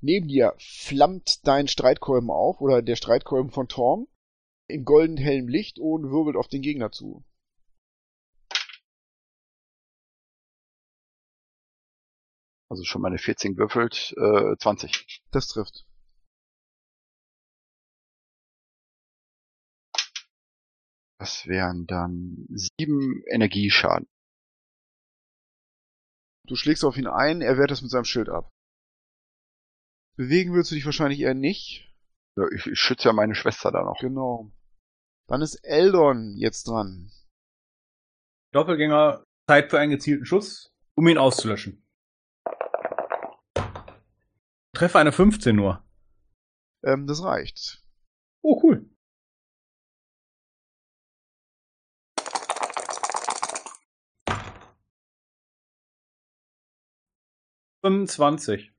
[0.00, 4.06] Neben dir flammt dein Streitkolben auf, oder der Streitkolben von Torm,
[4.68, 7.24] in golden hellem Licht und wirbelt auf den Gegner zu.
[12.70, 15.22] Also schon meine 14 würfelt, äh, 20.
[15.32, 15.84] Das trifft.
[21.20, 24.08] Das wären dann sieben Energieschaden.
[26.48, 28.50] Du schlägst auf ihn ein, er wehrt es mit seinem Schild ab.
[30.16, 31.94] Bewegen willst du dich wahrscheinlich eher nicht.
[32.38, 34.00] Ja, ich, ich schütze ja meine Schwester da noch.
[34.00, 34.50] Genau.
[35.28, 37.12] Dann ist Eldon jetzt dran.
[38.52, 41.86] Doppelgänger, Zeit für einen gezielten Schuss, um ihn auszulöschen.
[44.74, 45.86] Treffe eine 15 nur.
[46.82, 47.84] Ähm, das reicht.
[48.42, 48.89] Oh, cool.
[57.82, 58.72] Fünfundzwanzig.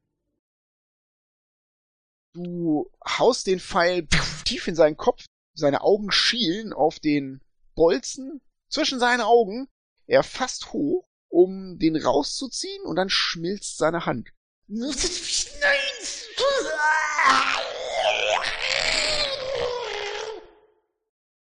[2.33, 4.07] Du haust den Pfeil
[4.45, 7.41] tief in seinen Kopf, seine Augen schielen auf den
[7.75, 9.67] Bolzen zwischen seinen Augen.
[10.07, 14.29] Er fasst hoch, um den rauszuziehen und dann schmilzt seine Hand.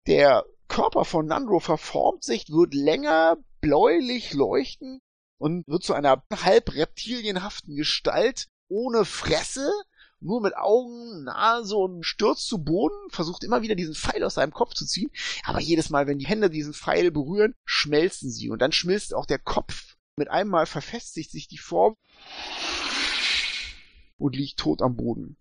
[0.07, 5.01] Der Körper von Nandro verformt sich, wird länger, bläulich leuchten
[5.39, 9.73] und wird zu einer halb reptilienhaften Gestalt ohne Fresse,
[10.21, 14.53] nur mit Augen, Nase und stürzt zu Boden, versucht immer wieder diesen Pfeil aus seinem
[14.53, 15.11] Kopf zu ziehen,
[15.45, 19.27] aber jedes Mal, wenn die Hände diesen Pfeil berühren, schmelzen sie und dann schmilzt auch
[19.27, 19.97] der Kopf.
[20.17, 21.95] Mit einem Mal verfestigt sich die Form
[24.19, 25.37] und liegt tot am Boden.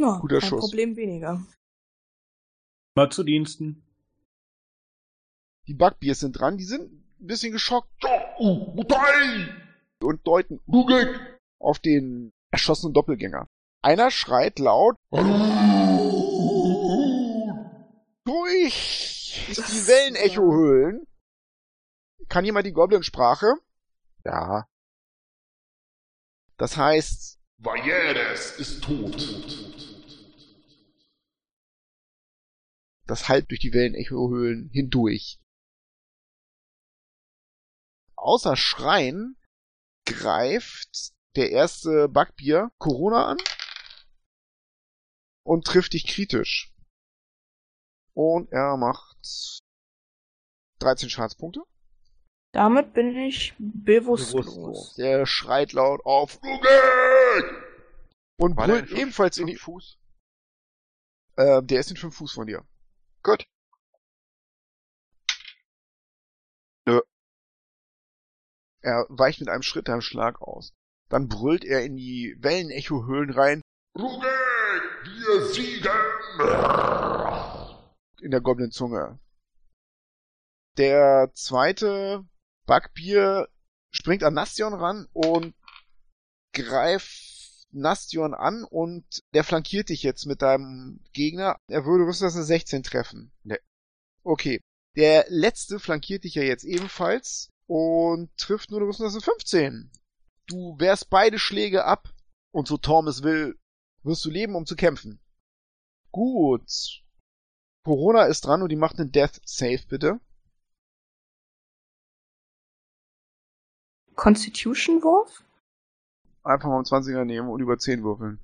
[0.00, 0.60] Ja, Guter kein Schuss.
[0.60, 1.44] Problem weniger.
[2.94, 3.82] Mal zu Diensten.
[5.70, 7.88] Die Bugbears sind dran, die sind ein bisschen geschockt
[10.02, 10.58] und deuten
[11.60, 13.46] auf den erschossenen Doppelgänger.
[13.80, 14.96] Einer schreit laut
[18.24, 21.06] durch die Wellenecho-Höhlen.
[22.28, 23.54] Kann jemand die Goblin-Sprache?
[24.24, 24.66] Ja,
[26.56, 29.16] Das heißt, Vajeres ist tot.
[33.06, 35.38] das hallt durch die Wellenecho-Höhlen hindurch.
[38.20, 39.36] Außer Schreien
[40.04, 43.38] greift der erste Backbier Corona an
[45.42, 46.74] und trifft dich kritisch.
[48.12, 49.16] Und er macht
[50.80, 51.62] 13 Schadenspunkte.
[52.52, 54.46] Damit bin ich bewusstlos.
[54.46, 54.94] Bewusstlos.
[54.96, 57.70] Der schreit laut auf Rugek!
[58.36, 59.98] und war brüllt ebenfalls in die Fuß?
[61.36, 62.66] Äh, der ist in fünf Fuß von dir.
[63.22, 63.46] Gut.
[66.86, 67.00] Nö.
[68.82, 70.72] Er weicht mit einem Schritt einem Schlag aus.
[71.08, 73.62] Dann brüllt er in die Wellenecho-Höhlen rein,
[73.98, 74.30] Rugek!
[75.04, 75.90] Wir siegen!
[78.20, 79.18] in der Goblin-Zunge.
[80.76, 82.24] Der zweite
[82.66, 83.48] Backbier
[83.90, 85.54] springt an Nastion ran und
[86.52, 89.04] greift Nastion an und
[89.34, 91.56] der flankiert dich jetzt mit deinem Gegner.
[91.68, 93.32] Er würde das eine 16 treffen.
[93.42, 93.58] Nee.
[94.22, 94.60] Okay.
[94.96, 99.92] Der letzte flankiert dich ja jetzt ebenfalls und trifft nur, du wirst das eine 15.
[100.48, 102.12] Du wehrst beide Schläge ab
[102.50, 103.60] und so Torm es will,
[104.02, 105.20] wirst du leben, um zu kämpfen.
[106.10, 107.04] Gut.
[107.84, 110.20] Corona ist dran und die macht einen Death Save, bitte.
[114.16, 115.44] Constitution-Wurf?
[116.42, 118.40] Einfach mal einen 20er nehmen und über 10 würfeln.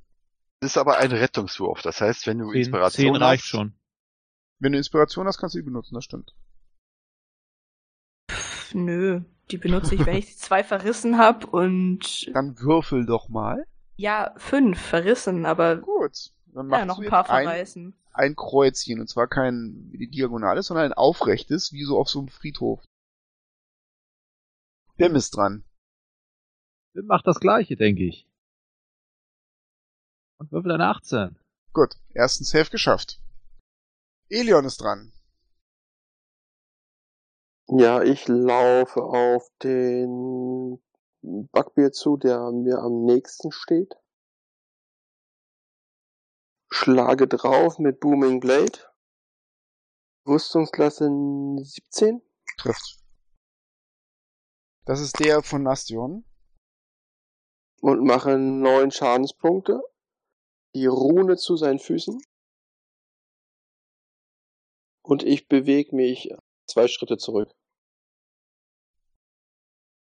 [0.61, 1.83] Das ist aber ein Rettungswurf.
[1.83, 3.75] Das heißt, wenn du Zehn, Inspiration zehn reicht hast, schon.
[4.61, 6.33] Wenn du Inspiration hast, kannst du die benutzen, das stimmt.
[8.77, 13.65] Nö, die benutze ich, wenn ich die zwei verrissen hab und Dann würfel doch mal.
[13.97, 16.31] ja, fünf verrissen, aber Gut.
[16.55, 17.95] Dann machst ja, noch du ein paar jetzt ein, verreißen.
[18.13, 19.01] ein Kreuzchen.
[19.01, 22.83] Und zwar kein diagonales, sondern ein aufrechtes, wie so auf so einem Friedhof.
[24.99, 25.65] Der ist dran.
[26.95, 28.27] Macht das gleiche, denke ich.
[30.39, 31.39] Und würfel eine 18.
[31.73, 31.97] Gut.
[32.15, 33.21] Ersten Save geschafft.
[34.31, 35.13] Elion ist dran.
[37.69, 40.81] Ja, ich laufe auf den
[41.23, 43.97] Backbier zu, der mir am nächsten steht.
[46.71, 48.79] Schlage drauf mit Booming Blade.
[50.29, 52.23] Rüstungsklasse 17.
[52.57, 53.01] Trifft.
[54.85, 56.25] Das ist der von Nastion.
[57.81, 59.83] Und mache neun Schadenspunkte.
[60.77, 62.21] Die Rune zu seinen Füßen.
[65.03, 66.33] Und ich bewege mich
[66.67, 67.55] zwei Schritte zurück.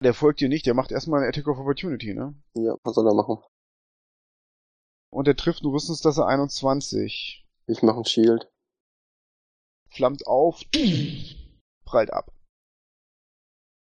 [0.03, 2.35] Der folgt dir nicht, der macht erstmal eine Attack of Opportunity, ne?
[2.55, 3.43] Ja, was soll er machen?
[5.11, 7.47] Und der trifft eine Rüstungsklasse 21.
[7.67, 8.51] Ich mache ein Shield.
[9.89, 10.63] Flammt auf,
[11.85, 12.33] prallt ab.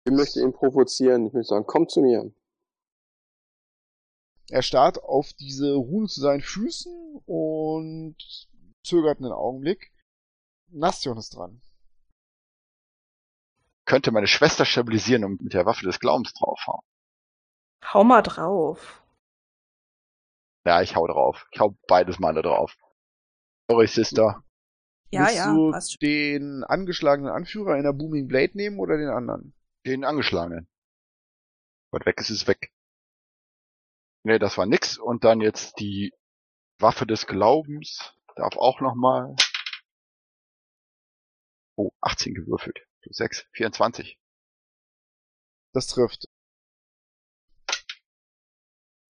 [0.06, 1.26] Ich möchte ihn provozieren.
[1.26, 2.32] Ich möchte sagen, komm zu mir.
[4.48, 8.16] Er starrt auf diese Rune zu seinen Füßen und
[8.84, 9.92] zögert einen Augenblick.
[10.68, 11.60] Nastion ist dran.
[13.86, 16.82] Könnte meine Schwester stabilisieren und mit der Waffe des Glaubens draufhauen.
[17.84, 19.02] Hau mal drauf.
[20.66, 21.46] Ja, ich hau drauf.
[21.52, 22.76] Ich hau beides mal da drauf.
[23.70, 24.42] Sorry, Sister.
[25.12, 29.08] Ja, Willst ja, du passt den angeschlagenen Anführer in der Booming Blade nehmen oder den
[29.08, 29.54] anderen?
[29.86, 30.68] Den angeschlagenen.
[31.92, 32.72] Was weg ist, ist weg.
[34.24, 34.98] Nee, das war nix.
[34.98, 36.12] Und dann jetzt die
[36.80, 38.12] Waffe des Glaubens.
[38.34, 39.36] Darf auch nochmal.
[41.76, 42.85] Oh, 18 gewürfelt.
[43.06, 44.18] Plus 6, 24.
[45.72, 46.26] Das trifft.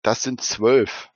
[0.01, 1.09] Das sind 12.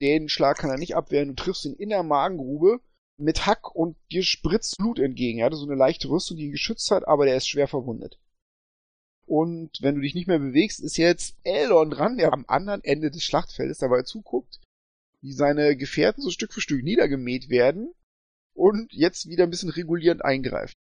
[0.00, 1.28] Den Schlag kann er nicht abwehren.
[1.28, 2.80] Du triffst ihn in der Magengrube
[3.18, 5.40] mit Hack und dir spritzt Blut entgegen.
[5.40, 8.18] Er hatte so eine leichte Rüstung, die ihn geschützt hat, aber der ist schwer verwundet.
[9.26, 13.10] Und wenn du dich nicht mehr bewegst, ist jetzt Elon dran, der am anderen Ende
[13.10, 14.58] des Schlachtfeldes dabei zuguckt,
[15.20, 17.92] wie seine Gefährten so Stück für Stück niedergemäht werden
[18.58, 20.76] und jetzt wieder ein bisschen regulierend eingreift.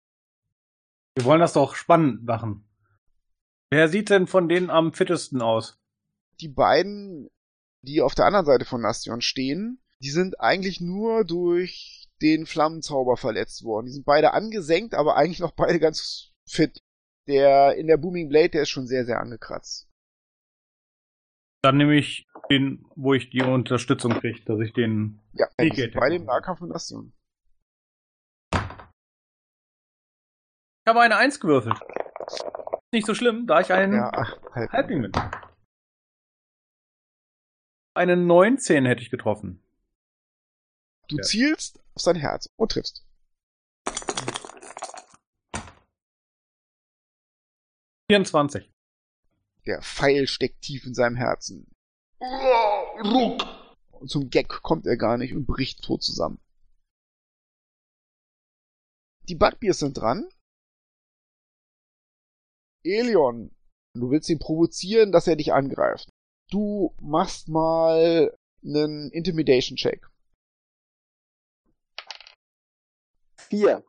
[1.16, 2.68] Wir wollen das doch spannend machen.
[3.70, 5.80] Wer sieht denn von denen am fittesten aus?
[6.40, 7.30] Die beiden,
[7.82, 13.18] die auf der anderen Seite von Nastion stehen, die sind eigentlich nur durch den Flammenzauber
[13.18, 13.88] verletzt worden.
[13.88, 16.82] Die sind beide angesenkt, aber eigentlich noch beide ganz fit.
[17.28, 19.88] Der in der Booming Blade, der ist schon sehr, sehr angekratzt.
[21.62, 25.20] Dann nehme ich den, wo ich die Unterstützung kriege, dass ich den.
[25.34, 26.20] Ja, im ja.
[26.20, 27.14] Nahkampf mit Nastion.
[30.88, 31.76] Ich habe eine Eins gewürfelt.
[32.94, 34.72] Nicht so schlimm, da ich ein Ja, ach, halt.
[34.72, 35.12] Halbling bin.
[37.94, 39.62] Eine 19 hätte ich getroffen.
[41.10, 41.24] Du Ja.
[41.24, 43.06] zielst auf sein Herz und triffst.
[48.10, 48.72] vierundzwanzig.
[49.66, 51.70] Der Pfeil steckt tief in seinem Herzen.
[52.22, 53.42] Ruck!
[53.92, 56.40] Und zum Gag kommt er gar nicht und bricht tot zusammen.
[59.24, 60.30] Die Bugbears sind dran.
[62.94, 63.52] Elion,
[63.94, 66.10] du willst ihn provozieren, dass er dich angreift.
[66.50, 70.10] Du machst mal einen Intimidation-Check.
[73.36, 73.84] Vier.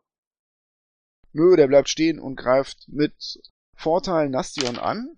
[1.31, 3.41] Nö, der bleibt stehen und greift mit
[3.75, 5.17] Vorteil Nastion an.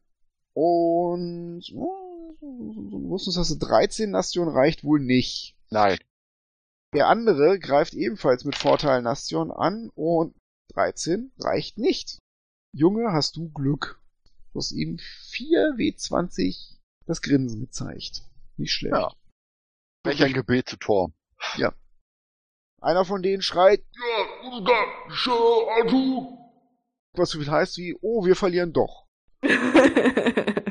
[0.54, 1.64] Und
[2.42, 5.56] Rüstungstasse 13 Nastion reicht wohl nicht.
[5.70, 5.98] Nein.
[6.94, 10.36] Der andere greift ebenfalls mit Vorteil Nastion an und
[10.74, 12.20] 13 reicht nicht.
[12.74, 14.00] Junge, hast du Glück.
[14.54, 14.98] Du hast ihm
[15.30, 18.24] 4 W20 das Grinsen gezeigt.
[18.58, 18.96] Nicht schlecht.
[18.96, 19.12] Ja.
[20.04, 21.12] Welch ein Gebet zu Tor.
[22.82, 24.26] Einer von denen schreit, Ja,
[27.14, 29.08] was so viel heißt wie, oh, wir verlieren doch.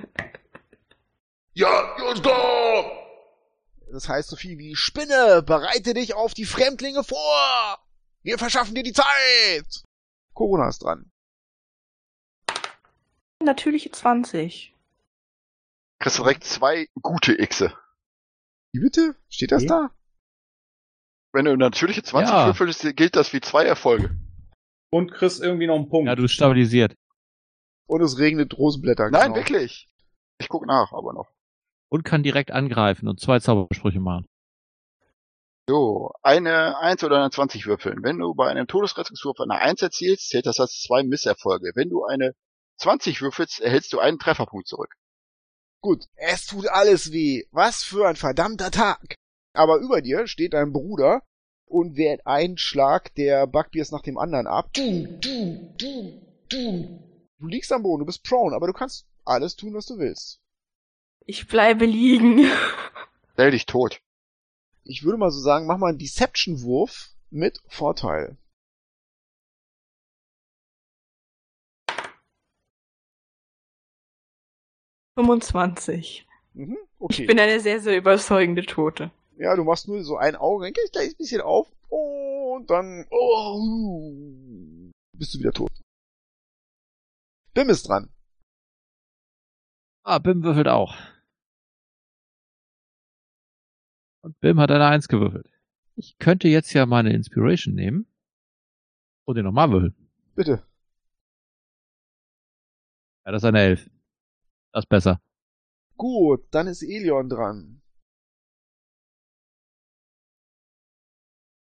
[1.52, 1.96] Ja!
[3.92, 7.78] Das heißt so viel wie, Spinne, bereite dich auf die Fremdlinge vor!
[8.22, 9.84] Wir verschaffen dir die Zeit!
[10.32, 11.10] Corona ist dran.
[13.50, 14.74] Natürliche 20.
[15.98, 17.72] Kriegst du direkt zwei gute Xe.
[18.72, 19.16] Wie bitte?
[19.28, 19.68] Steht das Okay.
[19.68, 19.90] da?
[21.32, 22.46] Wenn du natürliche 20 Ja.
[22.46, 24.16] würfelst, gilt das wie zwei Erfolge.
[24.92, 26.08] Und kriegst irgendwie noch einen Punkt.
[26.08, 26.94] Ja, du bist stabilisiert.
[27.86, 29.10] Und es regnet Rosenblätter.
[29.10, 29.36] Nein, genau.
[29.36, 29.88] wirklich.
[30.38, 31.30] Ich guck nach, aber noch.
[31.88, 34.26] Und kann direkt angreifen und zwei Zaubersprüche machen.
[35.68, 38.02] So, eine 1 oder eine 20 würfeln.
[38.02, 41.72] Wenn du bei einem Todesrettungswurf eine 1 erzielst, zählt das als zwei Misserfolge.
[41.74, 42.34] Wenn du eine
[42.80, 44.96] 20 würfelst, erhältst du einen Trefferpunkt zurück.
[45.82, 47.44] Gut, es tut alles weh.
[47.52, 49.14] Was für ein verdammter Tag.
[49.54, 51.22] Aber über dir steht dein Bruder
[51.66, 54.72] und wehrt einen Schlag der Bugbears nach dem anderen ab.
[54.74, 57.00] Du, du, du, du.
[57.38, 60.40] Du liegst am Boden, du bist prone, aber du kannst alles tun, was du willst.
[61.24, 62.50] Ich bleibe liegen.
[63.32, 64.02] Stell dich tot.
[64.84, 68.36] Ich würde mal so sagen, mach mal einen Deception-Wurf mit Vorteil.
[75.20, 76.26] Fünfundzwanzig.
[76.54, 77.22] Mhm, okay.
[77.22, 79.10] Ich bin eine sehr, sehr überzeugende Tote.
[79.36, 85.34] Ja, du machst nur so ein Auge, ein kleines bisschen auf und dann oh, bist
[85.34, 85.70] du wieder tot.
[87.52, 88.08] Bim ist dran.
[90.02, 90.96] Ah, Bim würfelt auch.
[94.22, 95.50] Und Bim hat eine Eins gewürfelt.
[95.96, 98.06] Ich könnte jetzt ja meine Inspiration nehmen
[99.26, 99.94] und den nochmal würfeln.
[100.34, 100.66] Bitte.
[103.26, 103.90] Ja, das ist eine Elf.
[104.72, 105.20] Das ist besser.
[105.96, 107.82] Gut, dann ist Elion dran.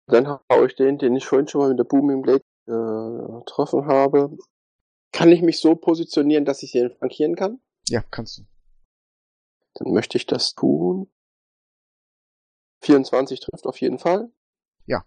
[0.09, 3.87] Dann hau ich den, den ich vorhin schon mal mit der Booming Blade äh, getroffen
[3.87, 4.37] habe.
[5.13, 7.61] Kann ich mich so positionieren, dass ich den flankieren kann?
[7.89, 8.43] Ja, kannst du.
[9.75, 11.11] Dann möchte ich das tun.
[12.83, 14.31] 24 trifft auf jeden Fall.
[14.87, 15.05] Ja.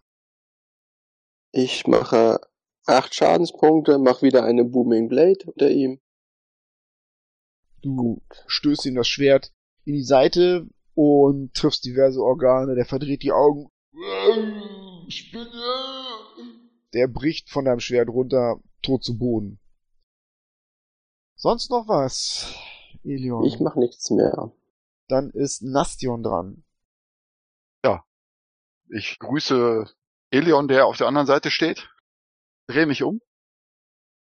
[1.52, 2.42] Ich mache
[2.86, 6.02] 8 Schadenspunkte, mache wieder eine Booming Blade unter ihm.
[7.82, 9.52] Du stößt ihm das Schwert
[9.86, 12.76] in die Seite und triffst diverse Organe.
[12.76, 13.70] Der verdreht die Augen.
[15.10, 15.50] Spinne!
[16.94, 19.60] Der bricht von deinem Schwert runter, tot zu Boden.
[21.36, 22.54] Sonst noch was,
[23.04, 23.46] Elion?
[23.46, 24.52] Ich mache nichts mehr.
[25.08, 26.64] Dann ist Nastion dran.
[28.92, 29.86] Ich grüße
[30.32, 31.92] Elion, der auf der anderen Seite steht,
[32.66, 33.22] drehe mich um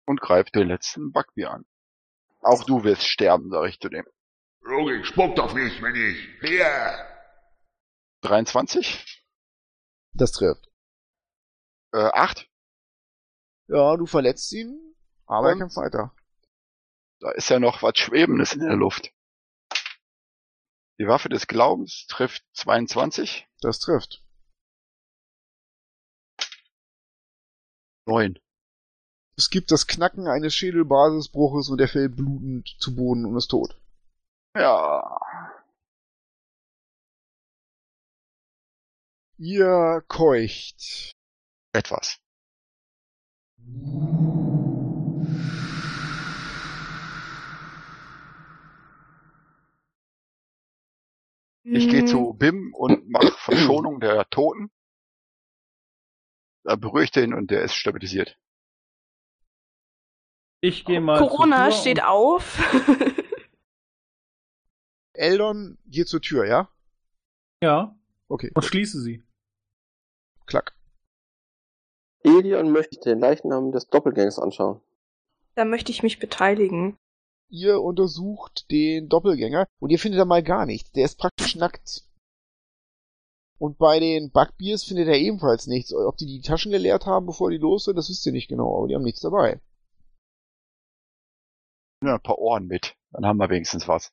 [0.07, 1.65] und greife den letzten Backbier an.
[2.41, 4.05] Auch du wirst sterben, sage ich zu dem.
[4.61, 6.17] Logik, spuckt auf mich, wenn ich.
[6.41, 7.07] Hier!
[8.21, 9.23] 23?
[10.13, 10.69] Das trifft.
[11.93, 12.49] Äh, 8?
[13.67, 16.15] Ja, du verletzt ihn, aber er kämpft weiter.
[17.19, 19.11] Da ist ja noch was Schwebendes in der Luft.
[20.99, 23.47] Die Waffe des Glaubens trifft 22?
[23.61, 24.23] Das trifft.
[28.05, 28.39] 9.
[29.37, 33.79] Es gibt das Knacken eines Schädelbasisbruches und er fällt blutend zu Boden und ist tot.
[34.55, 35.19] Ja.
[39.37, 41.13] Ihr keucht.
[41.71, 42.17] Etwas.
[51.63, 52.07] Ich gehe Hm.
[52.07, 54.71] zu Bim und mache Verschonung der Toten.
[56.63, 58.35] Da berühre ich den und der ist stabilisiert.
[60.61, 61.19] Ich gehe mal.
[61.19, 62.57] zur Corona Tür steht auf.
[65.13, 66.69] Eldon geht zur Tür, ja?
[67.63, 67.95] Ja,
[68.29, 69.23] Okay, und schließe sie.
[70.45, 70.75] klack.
[72.23, 74.81] Elion möchte den Leichnam des Doppelgängers anschauen.
[75.55, 76.97] da möchte ich mich beteiligen.
[77.49, 80.91] Ihr untersucht den Doppelgänger und ihr findet da mal gar nichts.
[80.91, 82.03] Der ist praktisch nackt.
[83.57, 85.93] Und bei den Bugbears findet er ebenfalls nichts.
[85.93, 88.77] Ob die die Taschen geleert haben, bevor die los sind, das wisst ihr nicht genau,
[88.77, 89.61] aber die haben nichts dabei.
[92.03, 92.95] Ja, ein paar Ohren mit.
[93.11, 94.11] Dann haben wir wenigstens was.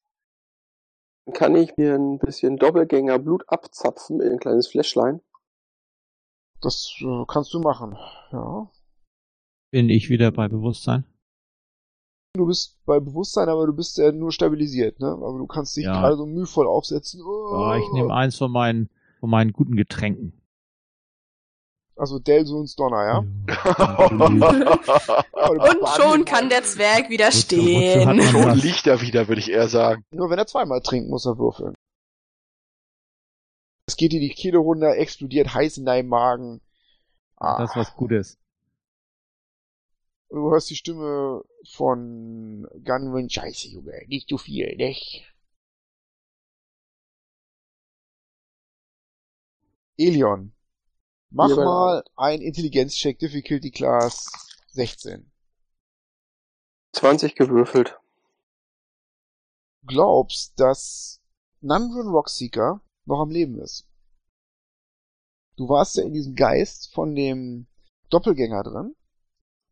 [1.27, 5.21] Dann kann ich mir ein bisschen Doppelgänger Blut abzapfen in ein kleines Fläschlein.
[6.61, 7.97] Das äh, kannst du machen.
[8.33, 8.71] Ja.
[9.71, 11.05] Bin ich wieder bei Bewusstsein?
[12.37, 15.09] Du bist bei Bewusstsein, aber du bist ja nur stabilisiert, ne?
[15.09, 16.01] Aber du kannst dich Ja.
[16.01, 17.21] gerade so mühevoll aufsetzen.
[17.53, 18.89] Ja, ich nehme eins von meinen,
[19.21, 20.41] von meinen guten Getränken.
[21.97, 23.19] Also Delsuns Donner, ja?
[25.49, 28.09] Und schon kann der Zwerg wieder Wozu- wozu stehen.
[28.09, 30.05] hat man Schon liegt er wieder, würde ich eher sagen.
[30.11, 31.75] Nur wenn er zweimal trinkt, muss er würfeln.
[33.87, 36.61] Es geht dir die Kehle runter, explodiert heiß in deinem Magen.
[37.37, 38.39] Ah, Das was Gutes.
[40.31, 43.31] du hörst die Stimme von Gunwin.
[43.31, 45.31] Scheiße, Junge, nicht zu viel, nicht?
[49.97, 50.53] Elion,
[51.35, 54.31] mach Ja, mal ein Intelligenzcheck, Difficulty Class
[54.73, 55.31] 16.
[56.93, 57.99] 20 gewürfelt.
[59.87, 61.21] glaubst, dass
[61.61, 63.87] Nandrin Rockseeker noch am Leben ist.
[65.57, 67.67] Du warst ja in diesem Geist von dem
[68.11, 68.95] Doppelgänger drin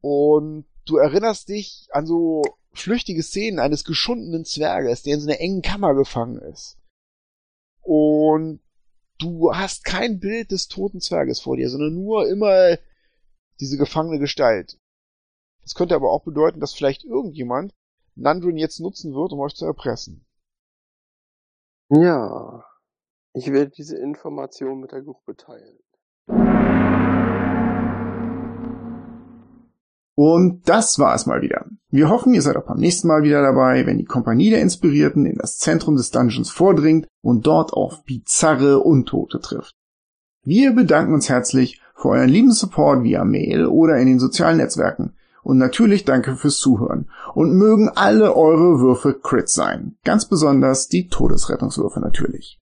[0.00, 2.42] und du erinnerst dich an so
[2.72, 6.76] flüchtige Szenen eines geschundenen Zwerges, der in so einer engen Kammer gefangen ist.
[7.82, 8.60] Und
[9.22, 12.76] du hast kein Bild des toten Zwerges vor dir, sondern nur immer
[13.60, 14.78] diese gefangene Gestalt.
[15.62, 17.72] Das könnte aber auch bedeuten, dass vielleicht irgendjemand
[18.16, 20.26] Nandrin jetzt nutzen wird, um euch zu erpressen.
[21.88, 22.64] Ja.
[23.34, 25.78] Ich werde diese Information mit der Gruppe teilen.
[30.14, 31.66] Und das war es mal wieder.
[31.92, 35.26] Wir hoffen, ihr seid auch beim nächsten Mal wieder dabei, wenn die Kompanie der Inspirierten
[35.26, 39.74] in das Zentrum des Dungeons vordringt und dort auf bizarre Untote trifft.
[40.42, 45.12] Wir bedanken uns herzlich für euren lieben Support via Mail oder in den sozialen Netzwerken.
[45.42, 47.10] Und natürlich danke fürs Zuhören.
[47.34, 49.96] Und mögen alle eure Würfe Crit sein.
[50.02, 52.61] Ganz besonders die Todesrettungswürfe natürlich.